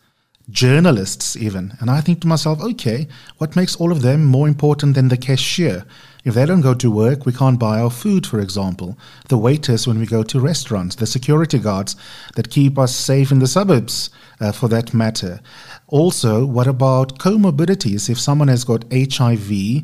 journalists, 0.50 1.36
even. 1.36 1.76
And 1.80 1.90
I 1.90 2.00
think 2.00 2.20
to 2.20 2.26
myself, 2.26 2.60
okay, 2.60 3.06
what 3.38 3.56
makes 3.56 3.76
all 3.76 3.92
of 3.92 4.02
them 4.02 4.24
more 4.24 4.48
important 4.48 4.94
than 4.94 5.08
the 5.08 5.16
cashier 5.16 5.84
If 6.24 6.34
they 6.34 6.46
don't 6.46 6.60
go 6.60 6.74
to 6.74 6.90
work, 6.90 7.26
we 7.26 7.32
can't 7.32 7.58
buy 7.58 7.80
our 7.80 7.90
food, 7.90 8.26
for 8.26 8.38
example. 8.38 8.96
The 9.28 9.38
waiters 9.38 9.86
when 9.86 9.98
we 9.98 10.06
go 10.06 10.22
to 10.22 10.40
restaurants, 10.40 10.94
the 10.94 11.06
security 11.06 11.58
guards 11.58 11.96
that 12.36 12.50
keep 12.50 12.78
us 12.78 12.94
safe 12.94 13.32
in 13.32 13.40
the 13.40 13.48
suburbs, 13.48 14.08
uh, 14.40 14.52
for 14.52 14.68
that 14.68 14.94
matter. 14.94 15.40
Also, 15.88 16.46
what 16.46 16.68
about 16.68 17.18
comorbidities? 17.18 18.08
If 18.08 18.20
someone 18.20 18.48
has 18.48 18.64
got 18.64 18.84
HIV, 18.92 19.82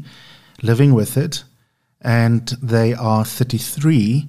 living 0.62 0.94
with 0.94 1.16
it, 1.16 1.42
and 2.00 2.48
they 2.62 2.94
are 2.94 3.24
33, 3.24 4.28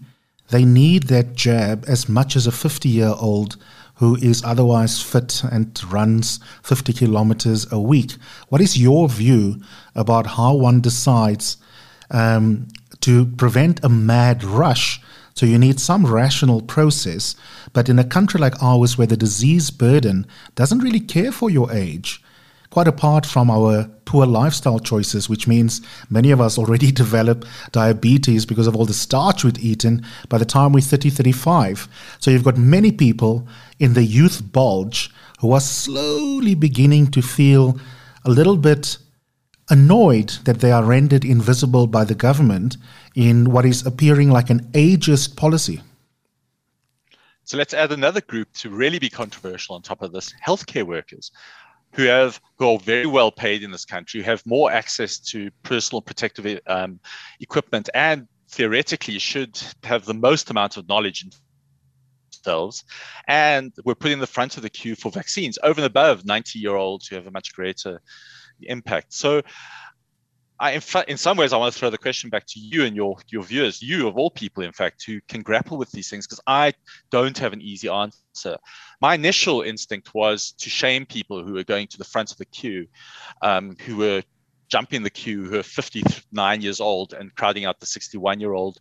they 0.50 0.66
need 0.66 1.04
that 1.04 1.36
jab 1.36 1.86
as 1.88 2.10
much 2.10 2.36
as 2.36 2.48
a 2.48 2.52
50 2.52 2.90
year 2.90 3.14
old 3.20 3.56
who 3.96 4.16
is 4.16 4.44
otherwise 4.44 5.02
fit 5.02 5.44
and 5.52 5.80
runs 5.92 6.40
50 6.64 6.94
kilometers 6.94 7.72
a 7.72 7.80
week. 7.80 8.14
What 8.48 8.62
is 8.62 8.80
your 8.80 9.10
view 9.10 9.62
about 9.94 10.26
how 10.26 10.56
one 10.56 10.80
decides 10.80 11.58
um, 12.12 12.68
to 13.02 13.26
prevent 13.26 13.84
a 13.84 13.90
mad 13.90 14.44
rush? 14.44 15.02
So 15.40 15.46
you 15.46 15.58
need 15.58 15.80
some 15.80 16.06
rational 16.06 16.62
process. 16.62 17.36
But 17.72 17.88
in 17.88 17.98
a 17.98 18.04
country 18.04 18.42
like 18.42 18.62
ours, 18.62 18.98
where 18.98 19.08
the 19.08 19.16
disease 19.16 19.72
burden 19.72 20.28
doesn't 20.56 20.80
really 20.80 21.00
care 21.00 21.32
for 21.32 21.50
your 21.50 21.72
age, 21.72 22.22
quite 22.70 22.88
apart 22.88 23.26
from 23.26 23.50
our 23.50 23.90
poor 24.06 24.26
lifestyle 24.26 24.80
choices, 24.80 25.30
which 25.30 25.48
means 25.48 25.82
many 26.10 26.32
of 26.32 26.42
us 26.42 26.58
already 26.58 26.92
develop 27.04 27.46
diabetes 27.72 28.46
because 28.46 28.68
of 28.68 28.76
all 28.76 28.86
the 28.86 28.94
starch 28.94 29.44
we've 29.44 29.58
eaten 29.60 30.06
by 30.28 30.38
the 30.38 30.46
time 30.46 30.74
we're 30.74 30.82
30, 30.82 31.10
35. 31.10 31.88
So 32.20 32.32
you've 32.32 32.44
got 32.44 32.58
many 32.58 32.92
people 32.92 33.48
in 33.80 33.94
the 33.94 34.04
youth 34.04 34.52
bulge 34.52 35.10
who 35.40 35.54
are 35.54 35.62
slowly 35.62 36.54
beginning 36.54 37.12
to 37.12 37.22
feel 37.22 37.80
a 38.26 38.30
little 38.30 38.58
bit 38.58 38.98
annoyed 39.70 40.30
that 40.46 40.60
they 40.60 40.72
are 40.72 40.84
rendered 40.84 41.26
invisible 41.26 41.88
by 41.88 42.04
the 42.04 42.16
government 42.16 42.78
in 43.16 43.52
what 43.52 43.66
is 43.66 43.86
appearing 43.86 44.30
like 44.30 44.50
an 44.50 44.62
ageist 44.74 45.36
policy. 45.36 45.82
So 47.44 47.58
let's 47.58 47.74
add 47.74 47.92
another 47.92 48.22
group 48.22 48.52
to 48.54 48.70
really 48.70 49.00
be 49.00 49.10
controversial 49.10 49.76
on 49.76 49.82
top 49.82 50.02
of 50.02 50.12
this 50.12 50.34
healthcare 50.46 50.86
workers 50.86 51.32
who 51.94 52.04
have 52.04 52.40
who 52.58 52.70
are 52.70 52.80
very 52.80 53.08
well 53.08 53.32
paid 53.32 53.64
in 53.64 53.72
this 53.72 53.86
country, 53.86 54.20
who 54.20 54.26
have 54.26 54.46
more 54.46 54.72
access 54.72 55.18
to 55.18 55.50
personal 55.64 56.02
protective 56.02 56.60
um, 56.68 57.00
equipment, 57.40 57.90
and 57.94 58.28
theoretically 58.50 59.18
should 59.18 59.60
have 59.84 60.06
the 60.06 60.14
most 60.14 60.50
amount 60.50 60.78
of 60.78 60.88
knowledge 60.88 61.26
themselves. 62.32 62.84
And 63.28 63.74
we're 63.84 63.96
put 63.96 64.12
in 64.12 64.20
the 64.20 64.28
front 64.28 64.58
of 64.58 64.64
the 64.64 64.70
queue 64.70 64.96
for 64.96 65.12
vaccines 65.12 65.58
over 65.64 65.80
and 65.80 65.86
above 65.86 66.26
90 66.26 66.60
year 66.60 66.76
olds 66.76 67.08
who 67.08 67.16
have 67.16 67.28
a 67.28 67.32
much 67.32 67.54
greater 67.54 68.00
impact. 68.68 69.14
So 69.14 69.42
I, 70.60 70.72
in, 70.72 70.82
fact, 70.82 71.10
in 71.10 71.18
some 71.18 71.38
ways, 71.38 71.54
I 71.54 71.58
want 71.58 71.74
to 71.74 71.80
throw 71.80 71.90
the 71.90 71.98
question 71.98 72.30
back 72.30 72.46
to 72.48 72.60
you 72.60 72.84
and 72.84 72.96
your 72.96 73.18
your 73.30 73.44
viewers, 73.44 73.82
you 73.82 74.08
of 74.08 74.18
all 74.18 74.30
people, 74.30 74.62
in 74.64 74.74
fact, 74.74 75.06
who 75.06 75.22
can 75.28 75.42
grapple 75.42 75.78
with 75.78 75.90
these 75.92 76.10
things, 76.10 76.28
because 76.28 76.42
I 76.46 76.74
don't 77.12 77.38
have 77.38 77.54
an 77.54 77.62
easy 77.62 77.88
answer. 77.88 78.58
My 79.00 79.16
initial 79.16 79.62
instinct 79.62 80.14
was 80.14 80.52
to 80.60 80.70
shame 80.70 81.06
people 81.06 81.46
who 81.46 81.58
are 81.58 81.64
going 81.64 81.88
to 81.88 81.98
the 81.98 82.04
front 82.04 82.32
of 82.32 82.38
the 82.38 82.46
queue, 82.46 82.88
um, 83.42 83.78
who 83.86 83.96
were 83.96 84.22
jumping 84.68 85.02
the 85.02 85.10
queue, 85.10 85.46
who 85.46 85.60
are 85.60 85.64
59 85.64 86.62
years 86.62 86.82
old 86.82 87.14
and 87.14 87.34
crowding 87.36 87.66
out 87.66 87.80
the 87.80 87.86
61 87.86 88.42
year 88.42 88.54
old. 88.54 88.80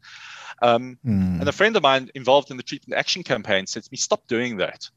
Um, 0.60 0.98
mm. 1.06 1.38
And 1.38 1.48
a 1.48 1.52
friend 1.52 1.76
of 1.76 1.82
mine 1.84 2.10
involved 2.16 2.50
in 2.50 2.56
the 2.56 2.64
treatment 2.64 2.98
action 2.98 3.22
campaign 3.22 3.68
said 3.68 3.84
to 3.84 3.88
me, 3.92 3.98
"Stop 3.98 4.26
doing 4.26 4.56
that." 4.56 4.88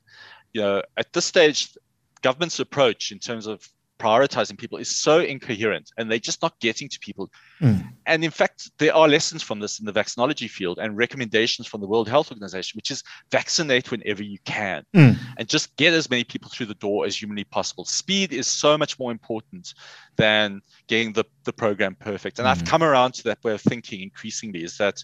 You 0.51 0.61
know, 0.61 0.81
at 0.97 1.13
this 1.13 1.25
stage, 1.25 1.77
government's 2.23 2.59
approach 2.59 3.11
in 3.11 3.19
terms 3.19 3.45
of 3.45 3.67
prioritizing 4.01 4.57
people 4.57 4.79
is 4.79 4.89
so 4.89 5.19
incoherent 5.19 5.91
and 5.97 6.09
they're 6.09 6.17
just 6.17 6.41
not 6.41 6.59
getting 6.59 6.89
to 6.89 6.99
people. 6.99 7.29
Mm. 7.61 7.87
And 8.07 8.23
in 8.23 8.31
fact, 8.31 8.71
there 8.79 8.95
are 8.95 9.07
lessons 9.07 9.43
from 9.43 9.59
this 9.59 9.79
in 9.79 9.85
the 9.85 9.93
vaccinology 9.93 10.49
field 10.49 10.79
and 10.79 10.97
recommendations 10.97 11.67
from 11.67 11.81
the 11.81 11.87
World 11.87 12.09
Health 12.09 12.31
Organization, 12.31 12.77
which 12.77 12.89
is 12.89 13.03
vaccinate 13.29 13.91
whenever 13.91 14.23
you 14.23 14.39
can 14.43 14.83
mm. 14.95 15.15
and 15.37 15.47
just 15.47 15.75
get 15.75 15.93
as 15.93 16.09
many 16.09 16.23
people 16.23 16.49
through 16.49 16.65
the 16.65 16.75
door 16.75 17.05
as 17.05 17.21
humanly 17.21 17.43
possible. 17.43 17.85
Speed 17.85 18.33
is 18.33 18.47
so 18.47 18.77
much 18.77 18.97
more 18.97 19.11
important 19.11 19.75
than 20.15 20.61
getting 20.87 21.13
the, 21.13 21.25
the 21.43 21.53
program 21.53 21.95
perfect. 21.95 22.39
And 22.39 22.47
mm. 22.47 22.51
I've 22.51 22.65
come 22.65 22.81
around 22.81 23.13
to 23.15 23.23
that 23.25 23.43
way 23.43 23.53
of 23.53 23.61
thinking 23.61 24.01
increasingly 24.01 24.63
is 24.63 24.77
that 24.77 25.03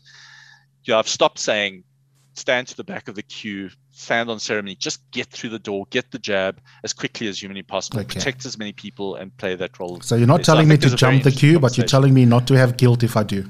you 0.86 0.94
know, 0.94 1.00
I've 1.00 1.08
stopped 1.08 1.38
saying 1.38 1.84
stand 2.38 2.68
to 2.68 2.76
the 2.76 2.84
back 2.84 3.08
of 3.08 3.16
the 3.16 3.24
queue, 3.24 3.70
stand 3.92 4.30
on 4.30 4.40
ceremony, 4.40 4.76
just 4.76 5.10
get 5.12 5.28
through 5.28 5.50
the 5.50 5.60
door, 5.60 5.86
get 5.90 6.12
the 6.12 6.20
jab 6.20 6.60
as 6.84 6.94
quickly 6.94 7.28
as 7.28 7.42
humanly 7.42 7.64
possible, 7.64 8.00
okay. 8.00 8.14
protect 8.14 8.46
as 8.46 8.58
many 8.58 8.74
people, 8.74 9.16
and 9.16 9.36
play 9.38 9.56
that 9.56 9.80
role. 9.80 10.00
So 10.02 10.16
you're 10.16 10.28
not 10.28 10.44
telling 10.44 10.68
so 10.68 10.70
me 10.70 10.78
to 10.78 10.96
jump 10.96 11.24
the 11.24 11.32
queue, 11.32 11.60
but 11.60 11.78
you're 11.78 11.88
telling 11.88 12.14
me 12.14 12.26
not 12.26 12.48
to 12.48 12.58
have 12.58 12.78
guilt 12.78 13.04
if 13.04 13.18
I 13.18 13.24
do. 13.24 13.46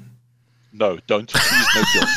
No, 0.73 0.97
don't. 1.08 1.30
Please, 1.30 1.67
no 1.76 1.84
guilt. 1.93 2.10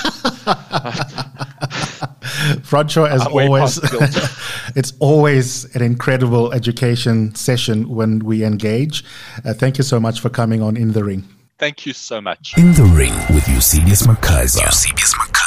Francois, 2.64 3.06
as 3.06 3.22
I'm 3.22 3.33
always, 3.33 3.78
it's 4.76 4.92
always 4.98 5.74
an 5.74 5.83
incredible 5.83 6.52
education 6.52 7.35
session 7.35 7.88
when 7.88 8.20
we 8.20 8.44
engage. 8.44 9.04
Uh, 9.44 9.54
thank 9.54 9.78
you 9.78 9.85
so 9.85 9.98
much 9.98 10.20
for 10.20 10.28
coming 10.28 10.62
on 10.62 10.76
In 10.76 10.92
the 10.92 11.04
Ring. 11.04 11.26
Thank 11.59 11.85
you 11.85 11.92
so 11.92 12.20
much. 12.20 12.54
In 12.56 12.72
the 12.72 12.85
Ring 12.85 13.12
with 13.35 13.46
Eusebius 13.48 14.06
McKaiser. 14.06 14.64
Eusebius 14.64 15.14
McKaiser. 15.14 15.39